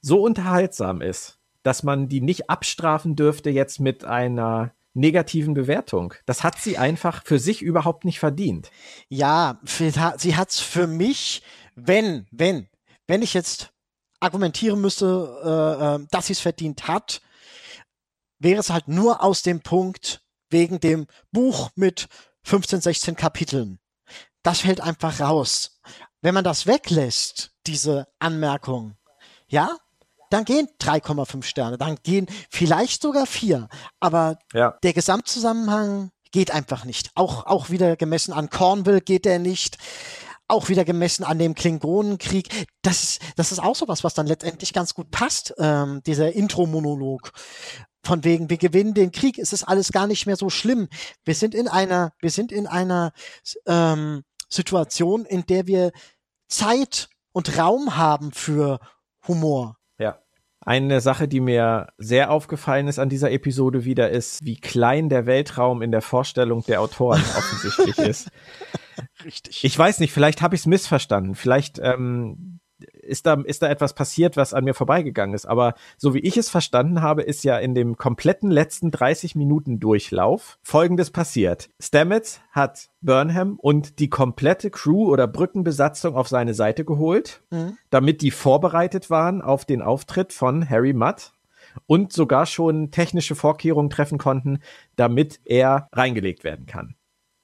[0.00, 6.14] so unterhaltsam ist, dass man die nicht abstrafen dürfte jetzt mit einer negativen Bewertung.
[6.26, 8.70] Das hat sie einfach für sich überhaupt nicht verdient.
[9.08, 11.42] Ja, sie hat's für mich,
[11.74, 12.68] wenn, wenn,
[13.06, 13.73] wenn ich jetzt
[14.24, 15.06] argumentieren müsste,
[15.44, 17.20] äh, äh, dass sie es verdient hat,
[18.38, 22.08] wäre es halt nur aus dem Punkt wegen dem Buch mit
[22.42, 23.78] 15, 16 Kapiteln.
[24.42, 25.80] Das fällt einfach raus.
[26.20, 28.96] Wenn man das weglässt, diese Anmerkung,
[29.46, 29.76] ja,
[30.30, 33.68] dann gehen 3,5 Sterne, dann gehen vielleicht sogar vier.
[34.00, 34.72] Aber Ja.
[34.82, 37.10] der Gesamtzusammenhang geht einfach nicht.
[37.14, 39.78] Auch, auch wieder gemessen an Cornwall geht der nicht.
[40.46, 42.66] Auch wieder gemessen an dem Klingonenkrieg.
[42.82, 47.32] Das ist, das ist auch sowas, was dann letztendlich ganz gut passt, ähm, dieser Intro-Monolog.
[48.02, 50.88] Von wegen, wir gewinnen den Krieg, es ist alles gar nicht mehr so schlimm.
[51.24, 53.12] Wir sind in einer, wir sind in einer
[53.66, 55.92] ähm, Situation, in der wir
[56.48, 58.80] Zeit und Raum haben für
[59.26, 59.76] Humor.
[60.64, 65.26] Eine Sache, die mir sehr aufgefallen ist an dieser Episode wieder, ist, wie klein der
[65.26, 68.30] Weltraum in der Vorstellung der Autoren offensichtlich ist.
[69.24, 69.64] Richtig.
[69.64, 71.34] Ich weiß nicht, vielleicht habe ich es missverstanden.
[71.34, 72.60] Vielleicht ähm,
[73.04, 75.46] ist, da, ist da etwas passiert, was an mir vorbeigegangen ist.
[75.46, 79.80] Aber so wie ich es verstanden habe, ist ja in dem kompletten letzten 30 Minuten
[79.80, 81.70] Durchlauf Folgendes passiert.
[81.80, 87.76] Stamets hat Burnham und die komplette Crew oder Brückenbesatzung auf seine Seite geholt, Mhm.
[87.90, 91.32] damit die vorbereitet waren auf den Auftritt von Harry Mudd
[91.86, 94.60] und sogar schon technische Vorkehrungen treffen konnten,
[94.96, 96.94] damit er reingelegt werden kann.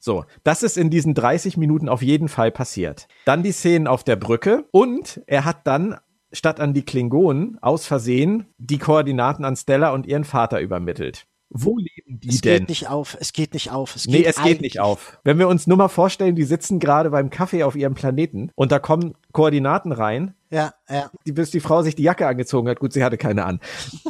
[0.03, 3.07] So, das ist in diesen 30 Minuten auf jeden Fall passiert.
[3.27, 5.97] Dann die Szenen auf der Brücke und er hat dann
[6.33, 11.27] statt an die Klingonen aus Versehen die Koordinaten an Stella und ihren Vater übermittelt.
[11.51, 12.61] Wo leben die es denn?
[12.61, 13.97] geht nicht auf, es geht nicht auf.
[13.97, 15.19] Es Nee, geht es geht nicht auf.
[15.25, 18.73] Wenn wir uns nur mal vorstellen, die sitzen gerade beim Kaffee auf ihrem Planeten und
[18.73, 21.11] da kommen Koordinaten rein, Ja, ja.
[21.27, 22.81] die, bis die Frau sich die Jacke angezogen hat.
[22.81, 23.61] Gut, sie hatte keine an.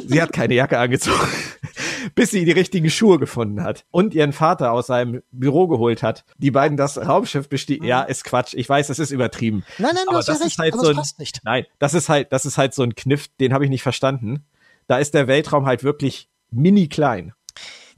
[0.07, 1.19] Sie hat keine Jacke angezogen,
[2.15, 6.25] bis sie die richtigen Schuhe gefunden hat und ihren Vater aus seinem Büro geholt hat.
[6.39, 7.85] Die beiden das Raumschiff bestiegen.
[7.85, 8.53] Ja, ist Quatsch.
[8.55, 9.63] Ich weiß, es ist übertrieben.
[9.77, 11.41] Nein, nein, du Aber hast ja das ist recht, halt aber so ein- passt nicht.
[11.43, 14.43] Nein, das ist halt, das ist halt so ein Kniff, den habe ich nicht verstanden.
[14.87, 17.33] Da ist der Weltraum halt wirklich mini klein.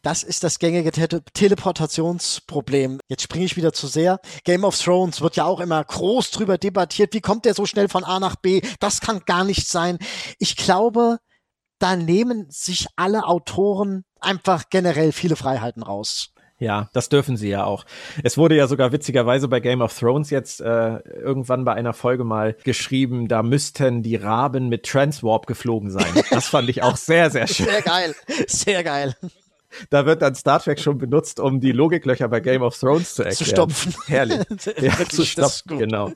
[0.03, 2.99] Das ist das gängige Te Teleportationsproblem.
[3.07, 4.19] Jetzt springe ich wieder zu sehr.
[4.43, 7.13] Game of Thrones wird ja auch immer groß drüber debattiert.
[7.13, 8.61] Wie kommt der so schnell von A nach B?
[8.81, 9.97] Das kann gar nicht sein.
[10.39, 11.19] Ich glaube,
[11.79, 16.33] da nehmen sich alle Autoren einfach generell viele Freiheiten raus.
[16.59, 17.85] Ja, das dürfen sie ja auch.
[18.23, 22.25] Es wurde ja sogar witzigerweise bei Game of Thrones jetzt äh, irgendwann bei einer Folge
[22.25, 26.23] mal geschrieben, da müssten die Raben mit Transwarp geflogen sein.
[26.29, 27.67] Das fand ich auch sehr, sehr schön.
[27.67, 28.15] Sehr geil.
[28.47, 29.15] Sehr geil.
[29.89, 33.23] Da wird dann Star Trek schon benutzt, um die Logiklöcher bei Game of Thrones zu
[33.23, 33.37] erklären.
[33.37, 33.95] Zu stopfen.
[34.07, 34.39] Herrlich.
[34.81, 35.79] Ja, zu das ist stopfen, gut.
[35.79, 36.11] genau.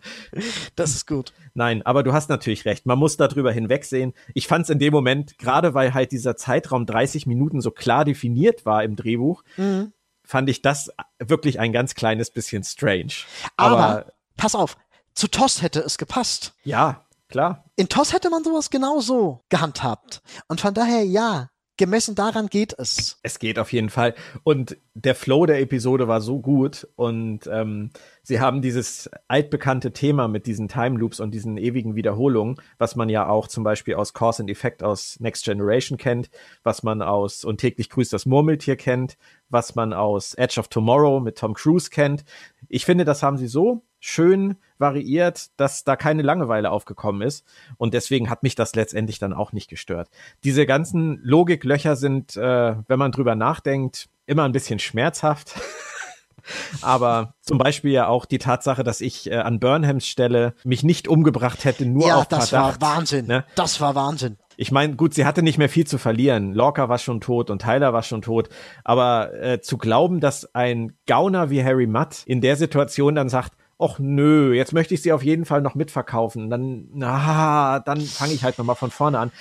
[0.76, 1.34] Das ist gut.
[1.54, 2.86] Nein, aber du hast natürlich recht.
[2.86, 4.14] Man muss darüber hinwegsehen.
[4.34, 8.06] Ich fand es in dem Moment, gerade weil halt dieser Zeitraum 30 Minuten so klar
[8.06, 9.94] definiert war im Drehbuch, Mhm.
[10.24, 13.14] fand ich das wirklich ein ganz kleines bisschen strange.
[13.56, 14.78] Aber, aber pass auf,
[15.14, 16.54] zu TOS hätte es gepasst.
[16.64, 17.66] ja, klar.
[17.76, 20.22] In TOS hätte man sowas genauso gehandhabt.
[20.48, 23.20] Und von daher, ja, gemessen daran geht es.
[23.24, 24.16] Es geht auf jeden Fall.
[24.44, 27.92] Und der Flow der Episode war so gut und ähm,
[28.24, 33.10] sie haben dieses altbekannte Thema mit diesen Time Loops und diesen ewigen Wiederholungen, was man
[33.10, 36.30] ja auch zum Beispiel aus Cause and Effect aus Next Generation kennt,
[36.64, 39.18] was man aus Und täglich grüßt das Murmeltier kennt,
[39.50, 42.26] was man aus Edge of Tomorrow mit Tom Cruise kennt.
[42.68, 47.46] Ich finde, das haben sie so schön variiert, dass da keine Langeweile aufgekommen ist.
[47.78, 50.10] Und deswegen hat mich das letztendlich dann auch nicht gestört.
[50.44, 55.56] Diese ganzen Logiklöcher sind, äh, wenn man drüber nachdenkt, immer ein bisschen schmerzhaft.
[56.82, 61.08] Aber zum Beispiel ja auch die Tatsache, dass ich äh, an Burnhams Stelle mich nicht
[61.08, 62.82] umgebracht hätte, nur ja, auf das Verdacht.
[62.82, 63.28] war Wahnsinn.
[63.28, 63.44] Ne?
[63.56, 64.38] Das war Wahnsinn.
[64.56, 66.54] Ich meine, gut, sie hatte nicht mehr viel zu verlieren.
[66.54, 68.50] Lorca war schon tot und Tyler war schon tot.
[68.84, 73.54] Aber äh, zu glauben, dass ein Gauner wie Harry Mudd in der Situation dann sagt,
[73.80, 76.50] ach nö, jetzt möchte ich sie auf jeden Fall noch mitverkaufen.
[76.50, 79.32] Dann, na, dann fange ich halt nochmal von vorne an.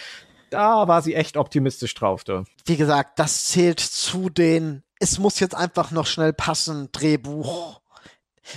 [0.51, 2.45] Da war sie echt optimistisch drauf, du.
[2.65, 7.81] Wie gesagt, das zählt zu den, es muss jetzt einfach noch schnell passen, Drehbuch.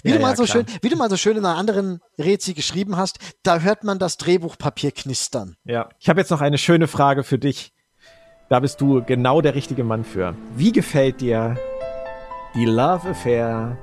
[0.03, 0.63] Wie, Ja, du mal ja, so klar.
[0.65, 3.97] schön, wie du mal so schön in einer anderen Rezi geschrieben hast, da hört man
[3.97, 5.55] das Drehbuchpapier knistern.
[5.63, 5.89] Ja.
[5.99, 7.73] Ich habe jetzt noch eine schöne Frage für dich.
[8.49, 10.35] Da bist du genau der richtige Mann für.
[10.55, 11.57] Wie gefällt dir
[12.53, 13.77] die Love Affair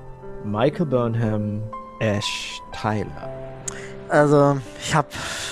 [0.45, 1.63] Michael Burnham,
[2.01, 3.33] Ash Tyler?
[4.09, 5.09] Also, ich habe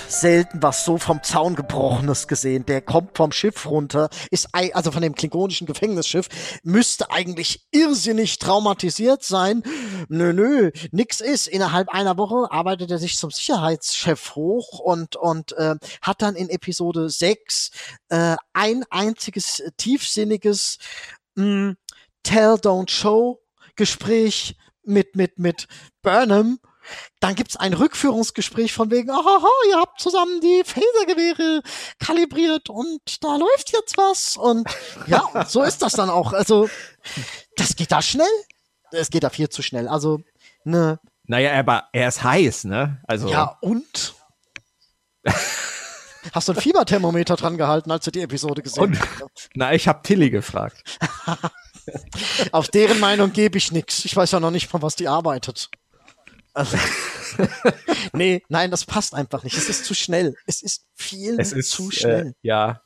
[0.06, 2.64] selten was so vom Zaun gebrochenes gesehen.
[2.66, 6.28] Der kommt vom Schiff runter, ist also von dem klingonischen Gefängnisschiff,
[6.62, 9.64] müsste eigentlich irrsinnig traumatisiert sein.
[10.08, 11.48] Nö, nö, nix ist.
[11.48, 16.48] Innerhalb einer Woche arbeitet er sich zum Sicherheitschef hoch und und äh, hat dann in
[16.48, 17.70] Episode 6
[18.10, 20.78] äh, ein einziges tiefsinniges
[21.34, 21.74] mh,
[22.22, 23.40] Tell Don't Show
[23.76, 25.66] Gespräch mit mit mit
[26.02, 26.58] Burnham
[27.20, 31.62] dann gibt's ein Rückführungsgespräch von wegen, aha, ihr habt zusammen die Phasergewehre
[31.98, 34.36] kalibriert und da läuft jetzt was.
[34.36, 34.68] Und
[35.06, 36.32] ja, so ist das dann auch.
[36.32, 36.68] Also,
[37.56, 38.26] das geht da schnell.
[38.90, 39.88] Es geht da viel zu schnell.
[39.88, 40.20] Also,
[40.64, 43.00] ne, Naja, aber er ist heiß, ne?
[43.08, 44.14] Also, ja, und?
[46.32, 49.48] Hast du ein Fieberthermometer dran gehalten, als du die Episode gesehen Und- hast?
[49.54, 50.98] na, ich habe Tilly gefragt.
[52.52, 54.04] Auf deren Meinung gebe ich nix.
[54.04, 55.70] Ich weiß ja noch nicht, von was die arbeitet.
[56.52, 56.76] Also,
[58.12, 59.56] nee, nein, das passt einfach nicht.
[59.56, 60.36] Es ist zu schnell.
[60.46, 62.28] Es ist viel Es ist zu schnell.
[62.28, 62.80] Äh, ja,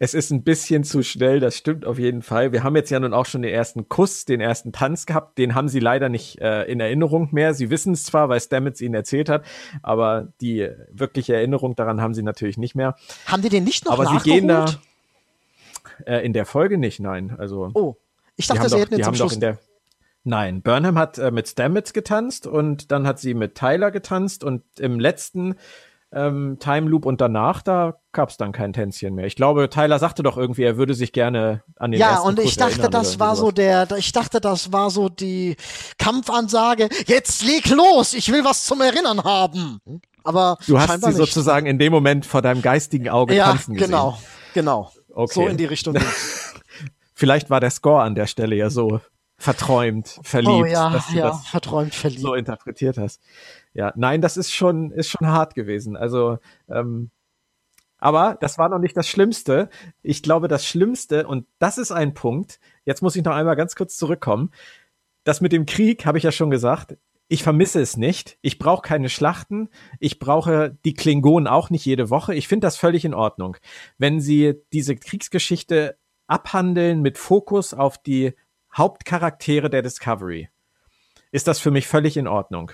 [0.00, 2.50] es ist ein bisschen zu schnell, das stimmt auf jeden Fall.
[2.50, 5.38] Wir haben jetzt ja nun auch schon den ersten Kuss, den ersten Tanz gehabt.
[5.38, 7.54] Den haben sie leider nicht äh, in Erinnerung mehr.
[7.54, 9.44] Sie wissen es zwar, weil Stamets ihnen erzählt hat,
[9.80, 12.96] aber die wirkliche Erinnerung daran haben sie natürlich nicht mehr.
[13.26, 14.40] Haben die den nicht noch aber sie nachgeholt?
[14.40, 14.66] gehen da
[16.04, 17.36] äh, in der Folge nicht, nein.
[17.38, 17.94] Also Oh,
[18.42, 19.56] ich dachte, sie doch, hätten haben doch Schluss.
[20.24, 24.62] Nein, Burnham hat äh, mit Stamets getanzt und dann hat sie mit Tyler getanzt und
[24.78, 25.56] im letzten
[26.12, 29.26] ähm, Time Loop und danach, da gab es dann kein Tänzchen mehr.
[29.26, 32.36] Ich glaube, Tyler sagte doch irgendwie, er würde sich gerne an den ja, ersten und
[32.36, 35.56] Kuss ich dachte, das war so der, ich dachte, das war so die
[35.98, 36.88] Kampfansage.
[37.06, 39.80] Jetzt leg los, ich will was zum Erinnern haben.
[40.22, 41.16] Aber Du hast sie nicht.
[41.16, 43.88] sozusagen in dem Moment vor deinem geistigen Auge Ja, tanzen gesehen.
[43.90, 44.18] genau,
[44.54, 44.92] genau.
[45.14, 45.32] Okay.
[45.34, 45.96] So in die Richtung.
[47.22, 49.00] Vielleicht war der Score an der Stelle ja so
[49.38, 52.20] verträumt, verliebt, oh ja, dass du ja, das verträumt verliebt.
[52.20, 53.22] so interpretiert hast.
[53.74, 55.96] Ja, nein, das ist schon, ist schon hart gewesen.
[55.96, 57.12] Also, ähm,
[57.98, 59.68] aber das war noch nicht das Schlimmste.
[60.02, 63.76] Ich glaube, das Schlimmste, und das ist ein Punkt, jetzt muss ich noch einmal ganz
[63.76, 64.50] kurz zurückkommen.
[65.22, 66.96] Das mit dem Krieg habe ich ja schon gesagt.
[67.28, 68.36] Ich vermisse es nicht.
[68.42, 69.68] Ich brauche keine Schlachten.
[70.00, 72.34] Ich brauche die Klingonen auch nicht jede Woche.
[72.34, 73.58] Ich finde das völlig in Ordnung.
[73.96, 78.34] Wenn sie diese Kriegsgeschichte abhandeln mit Fokus auf die
[78.76, 80.48] Hauptcharaktere der Discovery,
[81.30, 82.72] ist das für mich völlig in Ordnung.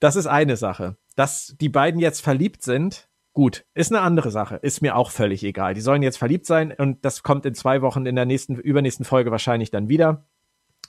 [0.00, 0.96] Das ist eine Sache.
[1.14, 4.56] Dass die beiden jetzt verliebt sind, gut, ist eine andere Sache.
[4.56, 5.74] Ist mir auch völlig egal.
[5.74, 9.04] Die sollen jetzt verliebt sein und das kommt in zwei Wochen in der nächsten, übernächsten
[9.04, 10.26] Folge wahrscheinlich dann wieder.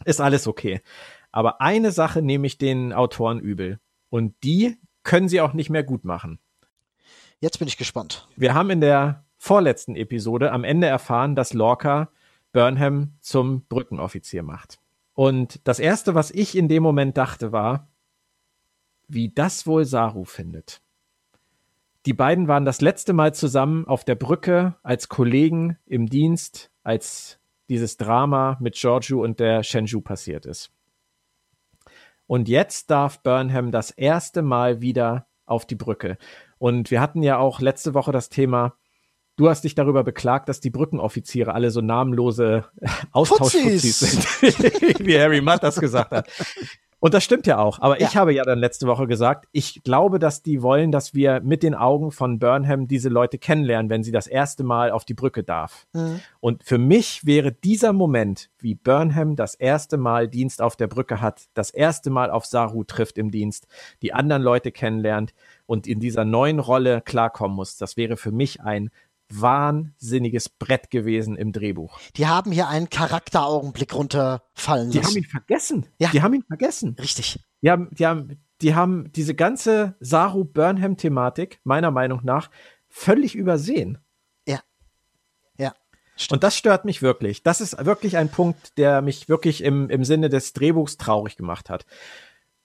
[0.05, 0.81] Ist alles okay.
[1.31, 3.79] Aber eine Sache nehme ich den Autoren übel.
[4.09, 6.39] Und die können sie auch nicht mehr gut machen.
[7.39, 8.27] Jetzt bin ich gespannt.
[8.35, 12.09] Wir haben in der vorletzten Episode am Ende erfahren, dass Lorca
[12.51, 14.79] Burnham zum Brückenoffizier macht.
[15.13, 17.87] Und das erste, was ich in dem Moment dachte, war,
[19.07, 20.81] wie das wohl Saru findet.
[22.05, 27.39] Die beiden waren das letzte Mal zusammen auf der Brücke als Kollegen im Dienst, als
[27.69, 30.71] dieses Drama mit Giorgio und der Shenzhou passiert ist.
[32.25, 36.17] Und jetzt darf Burnham das erste Mal wieder auf die Brücke.
[36.57, 38.75] Und wir hatten ja auch letzte Woche das Thema,
[39.37, 42.65] du hast dich darüber beklagt, dass die Brückenoffiziere alle so namenlose
[43.11, 44.41] Austauschfuzis Fuzzis.
[44.41, 46.27] sind, wie Harry Mudd das gesagt hat.
[46.99, 47.79] Und das stimmt ja auch.
[47.79, 48.07] Aber Ja.
[48.07, 51.61] ich habe ja dann letzte Woche gesagt, ich glaube, dass die wollen, dass wir mit
[51.61, 55.43] den Augen von Burnham diese Leute kennenlernen, wenn sie das erste Mal auf die Brücke
[55.43, 55.85] darf.
[55.93, 56.21] Mhm.
[56.39, 61.21] Und für mich wäre dieser Moment, wie Burnham das erste Mal Dienst auf der Brücke
[61.21, 63.67] hat, das erste Mal auf Saru trifft im Dienst,
[64.01, 65.35] die anderen Leute kennenlernt
[65.67, 68.89] und in dieser neuen Rolle klarkommen muss, das wäre für mich ein
[69.29, 71.99] wahnsinniges Brett gewesen im Drehbuch.
[72.15, 75.09] Die haben hier einen Charakteraugenblick runterfallen Die lassen.
[75.09, 75.85] haben ihn vergessen.
[75.99, 76.09] Ja.
[76.09, 76.95] Die haben ihn vergessen.
[76.99, 77.39] Richtig.
[77.61, 82.49] Die haben, die haben, die haben diese ganze Saru Burnham-Thematik, meiner Meinung nach,
[82.89, 83.97] völlig übersehen.
[84.47, 84.59] Ja.
[85.57, 85.73] Ja.
[86.31, 87.43] Und das stört mich wirklich.
[87.43, 91.69] Das ist wirklich ein Punkt, der mich wirklich im, im Sinne des Drehbuchs traurig gemacht
[91.69, 91.85] hat.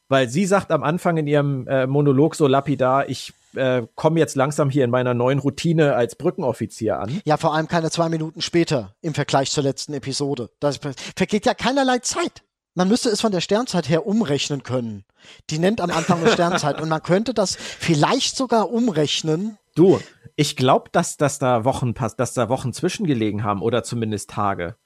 [0.09, 4.37] Weil sie sagt am Anfang in ihrem äh, Monolog so lapidar, ich äh, komme jetzt
[4.37, 7.21] langsam hier in meiner neuen Routine als Brückenoffizier an.
[7.25, 10.51] Ja, vor allem keine zwei Minuten später im Vergleich zur letzten Episode.
[10.61, 10.71] Da
[11.17, 12.43] vergeht ja keinerlei Zeit.
[12.75, 15.05] Man müsste es von der Sternzeit her umrechnen können.
[15.51, 19.59] Die nennt am Anfang eine Sternzeit und man könnte das vielleicht sogar umrechnen.
[19.75, 20.01] Du,
[20.37, 24.77] ich glaube, dass, dass da Wochen pass- dass da Wochen zwischengelegen haben oder zumindest Tage.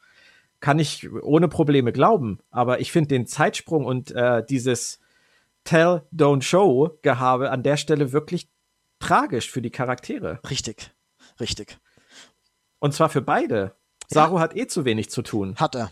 [0.58, 2.40] Kann ich ohne Probleme glauben.
[2.50, 4.98] Aber ich finde den Zeitsprung und äh, dieses
[5.62, 8.48] Tell, Don't Show Gehabe an der Stelle wirklich
[8.98, 10.40] tragisch für die Charaktere.
[10.48, 10.90] Richtig,
[11.40, 11.78] richtig.
[12.78, 13.76] Und zwar für beide.
[14.08, 15.56] Saru hat eh zu wenig zu tun.
[15.56, 15.90] Hat er.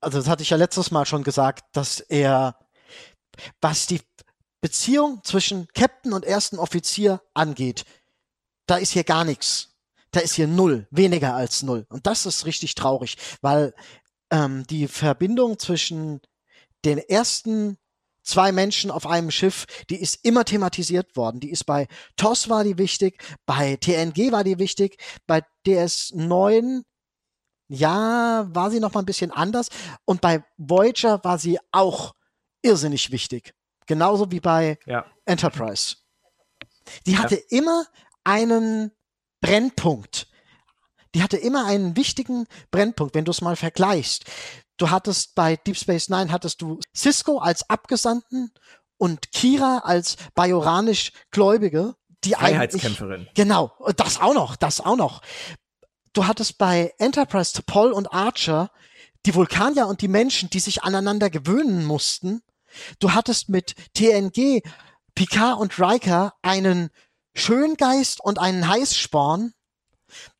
[0.00, 2.58] Also das hatte ich ja letztes Mal schon gesagt, dass er,
[3.60, 4.00] was die
[4.60, 7.84] Beziehung zwischen Captain und ersten Offizier angeht,
[8.66, 9.76] da ist hier gar nichts.
[10.10, 11.86] Da ist hier null, weniger als null.
[11.88, 13.74] Und das ist richtig traurig, weil
[14.30, 16.20] ähm, die Verbindung zwischen
[16.84, 17.78] den ersten
[18.26, 21.40] zwei Menschen auf einem Schiff, die ist immer thematisiert worden.
[21.40, 26.82] Die ist bei TOS war die wichtig, bei TNG war die wichtig, bei DS9
[27.68, 29.68] ja, war sie noch mal ein bisschen anders.
[30.04, 32.14] Und bei Voyager war sie auch
[32.62, 33.54] irrsinnig wichtig.
[33.86, 35.06] Genauso wie bei Ja.
[35.24, 35.96] Enterprise.
[37.06, 37.86] Die hatte immer
[38.24, 38.92] einen
[39.40, 40.28] Brennpunkt.
[41.14, 44.24] Die hatte immer einen wichtigen Brennpunkt, wenn du es mal vergleichst.
[44.76, 48.52] Du hattest bei Deep Space Nine hattest du Cisco als Abgesandten
[48.98, 53.28] und Kira als bajoranisch Gläubige, die eigentlich Freiheitskämpferin.
[53.34, 55.22] Genau, das auch noch, das auch noch.
[56.12, 58.70] Du hattest bei Enterprise T'Pol und Archer
[59.26, 62.42] die Vulkanier und die Menschen, die sich aneinander gewöhnen mussten.
[62.98, 64.62] Du hattest mit TNG
[65.14, 66.90] Picard und Riker einen
[67.34, 69.52] Schöngeist und einen Heißsporn.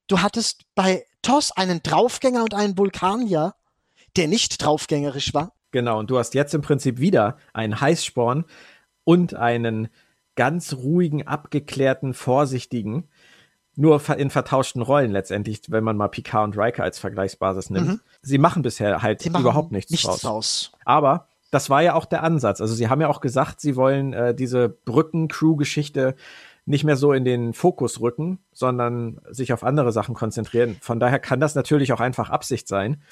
[0.07, 3.55] Du hattest bei TOS einen Draufgänger und einen Vulkanier,
[4.17, 5.53] der nicht draufgängerisch war.
[5.73, 8.45] Genau, und du hast jetzt im Prinzip wieder einen Heißsporn
[9.05, 9.89] und einen
[10.37, 13.09] ganz ruhigen, abgeklärten, vorsichtigen,
[13.75, 18.01] nur in vertauschten Rollen letztendlich, wenn man mal Picard und Riker als Vergleichsbasis nimmt.
[18.23, 19.33] Sie machen bisher halt Mhm.
[19.33, 20.21] Machen überhaupt nichts, nichts draus.
[20.21, 20.73] draus.
[20.85, 22.61] Aber das war ja auch der Ansatz.
[22.61, 26.15] Also sie haben ja auch gesagt, sie wollen äh, diese Brücken-Crew-Geschichte
[26.67, 30.77] nicht mehr so in den Fokus rücken, sondern sich auf andere Sachen konzentrieren.
[30.81, 33.03] Von daher kann das natürlich auch einfach Absicht sein.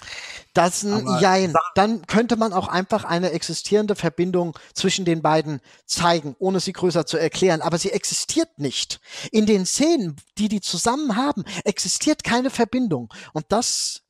[0.54, 1.54] Das ein Jein.
[1.76, 7.06] Dann könnte man auch einfach eine existierende Verbindung zwischen den beiden zeigen, ohne sie größer
[7.06, 7.62] zu erklären.
[7.62, 9.00] Aber sie existiert nicht.
[9.30, 13.12] In den Szenen, die die zusammen haben, existiert keine Verbindung.
[13.32, 14.02] Und das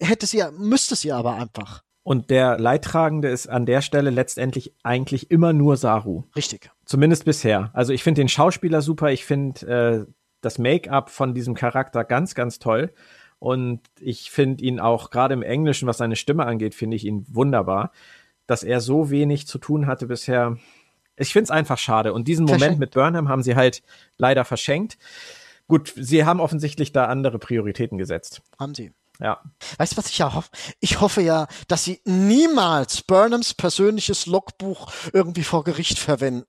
[0.00, 1.82] hätte sie, müsste sie aber einfach.
[2.02, 6.22] Und der Leidtragende ist an der Stelle letztendlich eigentlich immer nur Saru.
[6.36, 6.70] Richtig.
[6.86, 7.70] Zumindest bisher.
[7.72, 12.34] Also ich finde den Schauspieler super, ich finde äh, das Make-up von diesem Charakter ganz,
[12.34, 12.92] ganz toll.
[13.38, 17.26] Und ich finde ihn auch gerade im Englischen, was seine Stimme angeht, finde ich ihn
[17.28, 17.90] wunderbar.
[18.46, 20.56] Dass er so wenig zu tun hatte bisher.
[21.16, 22.12] Ich finde es einfach schade.
[22.12, 23.82] Und diesen Moment mit Burnham haben sie halt
[24.16, 24.96] leider verschenkt.
[25.66, 28.42] Gut, sie haben offensichtlich da andere Prioritäten gesetzt.
[28.58, 28.92] Haben sie.
[29.18, 29.42] Ja.
[29.78, 30.50] Weißt du, was ich ja hoffe?
[30.78, 36.46] Ich hoffe ja, dass sie niemals Burnhams persönliches Logbuch irgendwie vor Gericht verwenden.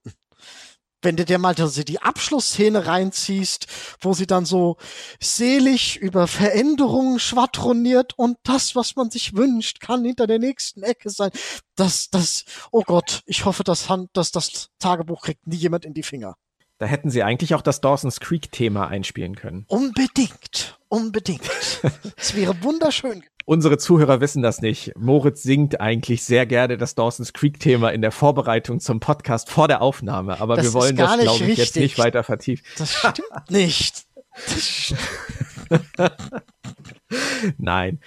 [1.02, 3.68] Wenn du dir mal also die Abschlussszene reinziehst,
[4.02, 4.78] wo sie dann so
[5.22, 11.10] selig über Veränderungen schwadroniert und das, was man sich wünscht, kann hinter der nächsten Ecke
[11.12, 11.30] sein.
[11.76, 15.94] Das, das, oh Gott, ich hoffe, dass, Han- dass das Tagebuch kriegt nie jemand in
[15.94, 16.36] die Finger.
[16.80, 19.66] Da hätten sie eigentlich auch das Dawson's Creek-Thema einspielen können.
[19.68, 21.42] Unbedingt, unbedingt.
[22.18, 23.24] Es wäre wunderschön.
[23.50, 24.92] Unsere Zuhörer wissen das nicht.
[24.98, 29.82] Moritz singt eigentlich sehr gerne das Dawson's Creek-Thema in der Vorbereitung zum Podcast vor der
[29.82, 32.66] Aufnahme, aber Das wir wollen das, glaube ich, jetzt nicht weiter vertiefen.
[32.78, 34.06] Das stimmt nicht.
[34.34, 35.00] Das stimmt.
[37.58, 38.02] Nein.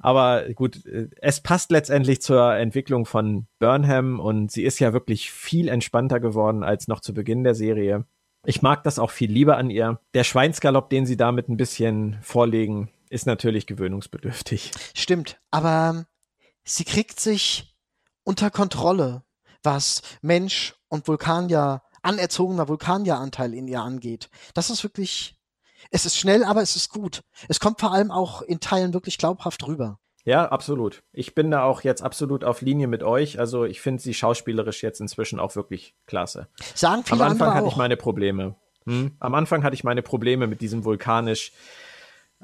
[0.00, 0.80] Aber gut,
[1.20, 6.62] es passt letztendlich zur Entwicklung von Burnham und sie ist ja wirklich viel entspannter geworden
[6.62, 8.06] als noch zu Beginn der Serie.
[8.46, 10.00] Ich mag das auch viel lieber an ihr.
[10.14, 14.70] Der Schweinsgalopp, den sie damit ein bisschen vorlegen, ist natürlich gewöhnungsbedürftig.
[14.94, 16.06] Stimmt, aber
[16.64, 17.74] sie kriegt sich
[18.24, 19.22] unter Kontrolle,
[19.62, 24.30] was Mensch und Vulkanier, anerzogener Vulkanieranteil in ihr angeht.
[24.54, 25.36] Das ist wirklich,
[25.90, 27.22] es ist schnell, aber es ist gut.
[27.48, 29.98] Es kommt vor allem auch in Teilen wirklich glaubhaft rüber.
[30.24, 31.02] Ja, absolut.
[31.12, 33.38] Ich bin da auch jetzt absolut auf Linie mit euch.
[33.38, 36.48] Also ich finde sie schauspielerisch jetzt inzwischen auch wirklich klasse.
[36.74, 37.72] Sagen viele Am Anfang hatte auch.
[37.72, 38.56] ich meine Probleme.
[38.84, 39.16] Hm?
[39.20, 41.52] Am Anfang hatte ich meine Probleme mit diesem vulkanisch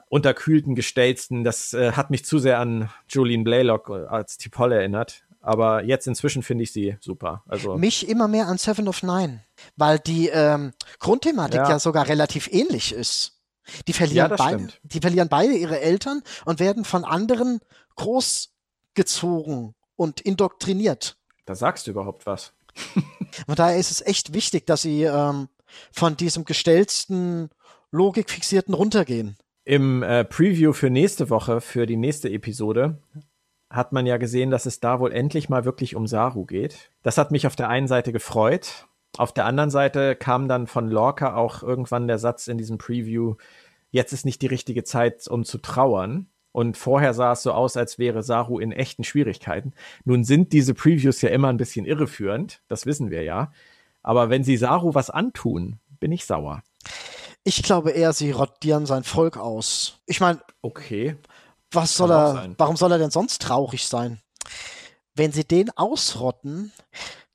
[0.09, 1.45] unterkühlten Gestelzten.
[1.45, 5.24] Das äh, hat mich zu sehr an Julian Blaylock äh, als Tipol erinnert.
[5.40, 7.42] Aber jetzt inzwischen finde ich sie super.
[7.47, 9.45] Also Mich immer mehr an Seven of Nine,
[9.76, 11.68] weil die ähm, Grundthematik ja.
[11.68, 11.78] Ja.
[11.78, 13.32] sogar relativ ähnlich ist.
[13.86, 14.80] Die Ja, verlieren, das beide, stimmt.
[14.84, 17.61] die verlieren beide ihre Eltern und werden von anderen
[17.97, 21.16] großgezogen und indoktriniert.
[21.45, 22.53] da sagst du überhaupt was.
[23.47, 25.49] Und daher ist es echt wichtig, dass sie ähm,
[25.92, 27.51] von diesem gestellten,
[27.90, 29.36] logikfixierten runtergehen.
[29.64, 32.98] Im äh, Preview für nächste Woche, für die nächste Episode,
[33.70, 36.90] hat man ja gesehen, dass es da wohl endlich mal wirklich um Saru geht.
[37.02, 38.86] Das hat mich auf der einen Seite gefreut.
[39.16, 43.36] Auf der anderen Seite kam dann von Lorca auch irgendwann der Satz in diesem Preview,
[43.90, 46.26] jetzt ist nicht die richtige Zeit, um zu trauern.
[46.52, 49.72] Und vorher sah es so aus, als wäre Saru in echten Schwierigkeiten.
[50.04, 53.50] Nun sind diese Previews ja immer ein bisschen irreführend, das wissen wir ja.
[54.02, 56.62] Aber wenn sie Saru was antun, bin ich sauer.
[57.45, 59.99] Ich glaube eher, sie rottieren sein Volk aus.
[60.07, 61.16] Ich meine, Okay.
[61.72, 62.55] was soll er, sein.
[62.59, 64.20] warum soll er denn sonst traurig sein?
[65.14, 66.72] Wenn sie den ausrotten,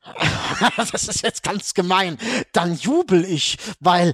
[0.78, 2.18] das ist jetzt ganz gemein,
[2.52, 4.14] dann jubel ich, weil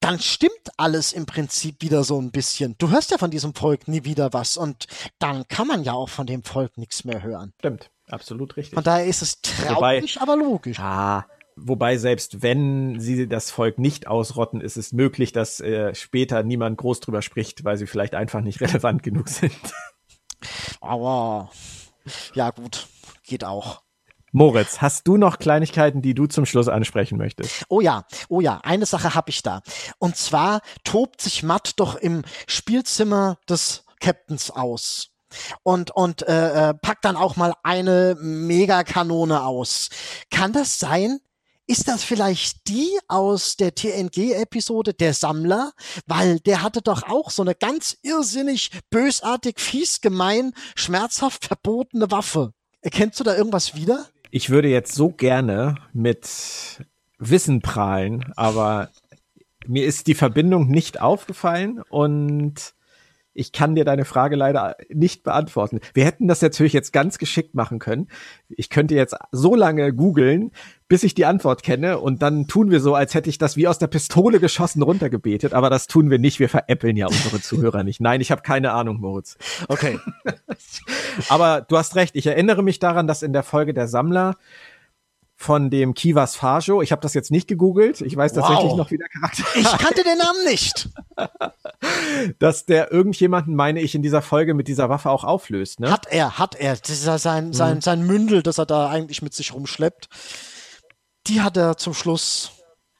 [0.00, 2.74] dann stimmt alles im Prinzip wieder so ein bisschen.
[2.78, 4.86] Du hörst ja von diesem Volk nie wieder was und
[5.18, 7.52] dann kann man ja auch von dem Volk nichts mehr hören.
[7.58, 8.74] Stimmt, absolut richtig.
[8.74, 10.78] Von daher ist es traurig, aber logisch.
[10.80, 11.26] Ah,
[11.62, 16.78] wobei selbst wenn sie das Volk nicht ausrotten, ist es möglich, dass äh, später niemand
[16.78, 19.52] groß drüber spricht, weil sie vielleicht einfach nicht relevant genug sind.
[20.80, 21.50] Aber
[22.34, 22.88] ja gut,
[23.24, 23.82] geht auch.
[24.32, 27.64] Moritz, hast du noch Kleinigkeiten, die du zum Schluss ansprechen möchtest?
[27.68, 29.60] Oh ja, oh ja, eine Sache habe ich da.
[29.98, 35.10] Und zwar tobt sich Matt doch im Spielzimmer des Captains aus.
[35.62, 39.90] Und, und äh, äh, packt dann auch mal eine Megakanone aus.
[40.30, 41.20] Kann das sein?
[41.70, 45.70] Ist das vielleicht die aus der TNG-Episode Der Sammler?
[46.04, 52.54] Weil der hatte doch auch so eine ganz irrsinnig, bösartig, fies, gemein, schmerzhaft verbotene Waffe.
[52.80, 54.08] Erkennst du da irgendwas wieder?
[54.32, 56.84] Ich würde jetzt so gerne mit
[57.18, 58.90] Wissen prahlen, aber
[59.64, 62.74] mir ist die Verbindung nicht aufgefallen und
[63.32, 65.80] ich kann dir deine Frage leider nicht beantworten.
[65.94, 68.08] Wir hätten das natürlich jetzt ganz geschickt machen können.
[68.48, 70.50] Ich könnte jetzt so lange googeln,
[70.88, 73.68] bis ich die Antwort kenne und dann tun wir so, als hätte ich das wie
[73.68, 76.40] aus der Pistole geschossen runtergebetet, aber das tun wir nicht.
[76.40, 78.00] Wir veräppeln ja unsere Zuhörer nicht.
[78.00, 79.38] Nein, ich habe keine Ahnung, Moritz.
[79.68, 79.98] Okay.
[81.28, 84.36] Aber du hast recht, ich erinnere mich daran, dass in der Folge der Sammler
[85.42, 88.46] von dem Kivas Fajo, ich habe das jetzt nicht gegoogelt, ich weiß Wow.
[88.46, 90.90] tatsächlich noch, wie der Charakter Ich kannte den Namen nicht.
[92.38, 95.80] dass der irgendjemanden, meine ich, in dieser Folge mit dieser Waffe auch auflöst.
[95.80, 95.90] Ne?
[95.90, 96.76] Hat er, hat er.
[96.76, 97.80] Das ist ja sein, sein, Mhm.
[97.80, 100.10] sein Mündel, das er da eigentlich mit sich rumschleppt.
[101.26, 102.50] Die hat er zum Schluss.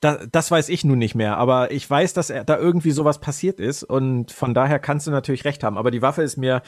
[0.00, 3.18] Da, das weiß ich nun nicht mehr, aber ich weiß, dass er, da irgendwie sowas
[3.20, 5.76] passiert ist und von daher kannst du natürlich recht haben.
[5.76, 6.62] Aber die Waffe ist mir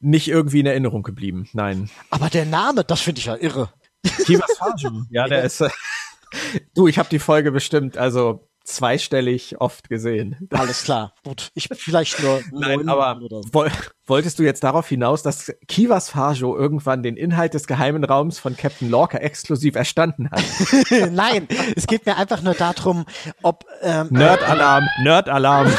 [0.00, 1.48] nicht irgendwie in Erinnerung geblieben.
[1.54, 1.88] Nein.
[2.10, 3.70] Aber der Name, das finde ich ja irre.
[4.24, 5.02] Kivas Fajo.
[5.10, 5.60] ja, der ist.
[5.60, 5.70] Äh,
[6.74, 10.48] du, ich habe die Folge bestimmt, also zweistellig oft gesehen.
[10.50, 11.12] Alles klar.
[11.22, 11.50] Gut.
[11.54, 13.48] Ich vielleicht nur Nein, aber oder so.
[13.52, 13.70] woll,
[14.06, 18.56] wolltest du jetzt darauf hinaus, dass Kivas Fajo irgendwann den Inhalt des geheimen Raums von
[18.56, 20.42] Captain Lorca exklusiv erstanden hat?
[21.12, 21.46] Nein,
[21.76, 23.04] es geht mir einfach nur darum,
[23.42, 25.70] ob ähm, Nerd-Alarm, Nerd-Alarm.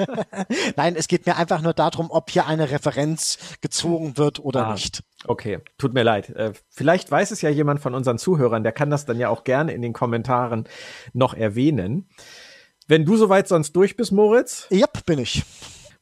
[0.76, 4.72] nein, es geht mir einfach nur darum, ob hier eine Referenz gezogen wird oder Ah.
[4.72, 5.02] nicht.
[5.26, 6.30] Okay, tut mir leid.
[6.30, 9.44] Äh, vielleicht weiß es ja jemand von unseren Zuhörern, der kann das dann ja auch
[9.44, 10.64] gerne in den Kommentaren
[11.12, 12.08] noch erwähnen.
[12.86, 15.42] Wenn du soweit sonst durch bist, Moritz, Ja, bin ich.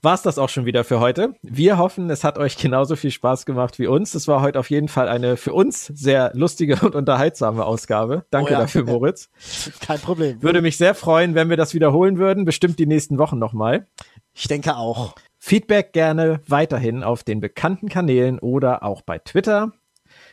[0.02, 1.34] war's das auch schon wieder für heute.
[1.42, 4.14] Wir hoffen, es hat euch genauso viel Spaß gemacht wie uns.
[4.14, 8.26] Es war heute auf jeden Fall eine für uns sehr lustige und unterhaltsame Ausgabe.
[8.30, 8.60] Danke Oh ja.
[8.60, 9.30] dafür, Moritz.
[9.80, 10.42] Kein Problem.
[10.42, 12.44] Würde mich sehr freuen, wenn wir das wiederholen würden.
[12.44, 13.86] Bestimmt die nächsten Wochen nochmal.
[14.34, 15.14] Ich denke auch.
[15.46, 19.70] Feedback gerne weiterhin auf den bekannten Kanälen oder auch bei Twitter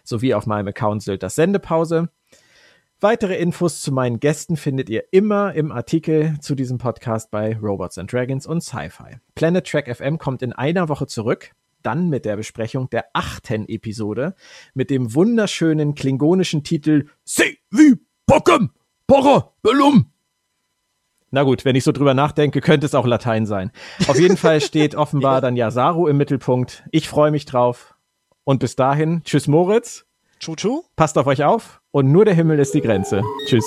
[0.03, 2.09] sowie auf meinem Account Sylters Sendepause.
[2.99, 7.99] Weitere Infos zu meinen Gästen findet ihr immer im Artikel zu diesem Podcast bei Robots
[7.99, 9.17] and Dragons und Sci-Fi.
[9.35, 11.51] Planet Track FM kommt in einer Woche zurück,
[11.83, 14.33] dann mit der Besprechung der achten Episode
[14.73, 18.71] mit dem wunderschönen klingonischen Titel Se wie Pokem
[19.05, 20.12] Porre Bellum.
[21.33, 23.71] Na gut, wenn ich so drüber nachdenke, könnte es auch Latein sein.
[24.07, 26.83] Auf jeden Fall steht offenbar dann ja Saru im Mittelpunkt.
[26.91, 27.95] Ich freue mich drauf.
[28.43, 30.05] Und bis dahin, tschüss Moritz.
[30.39, 30.83] Tschu-tschu.
[30.95, 33.23] Passt auf euch auf und nur der Himmel ist die Grenze.
[33.47, 33.65] Tschüss.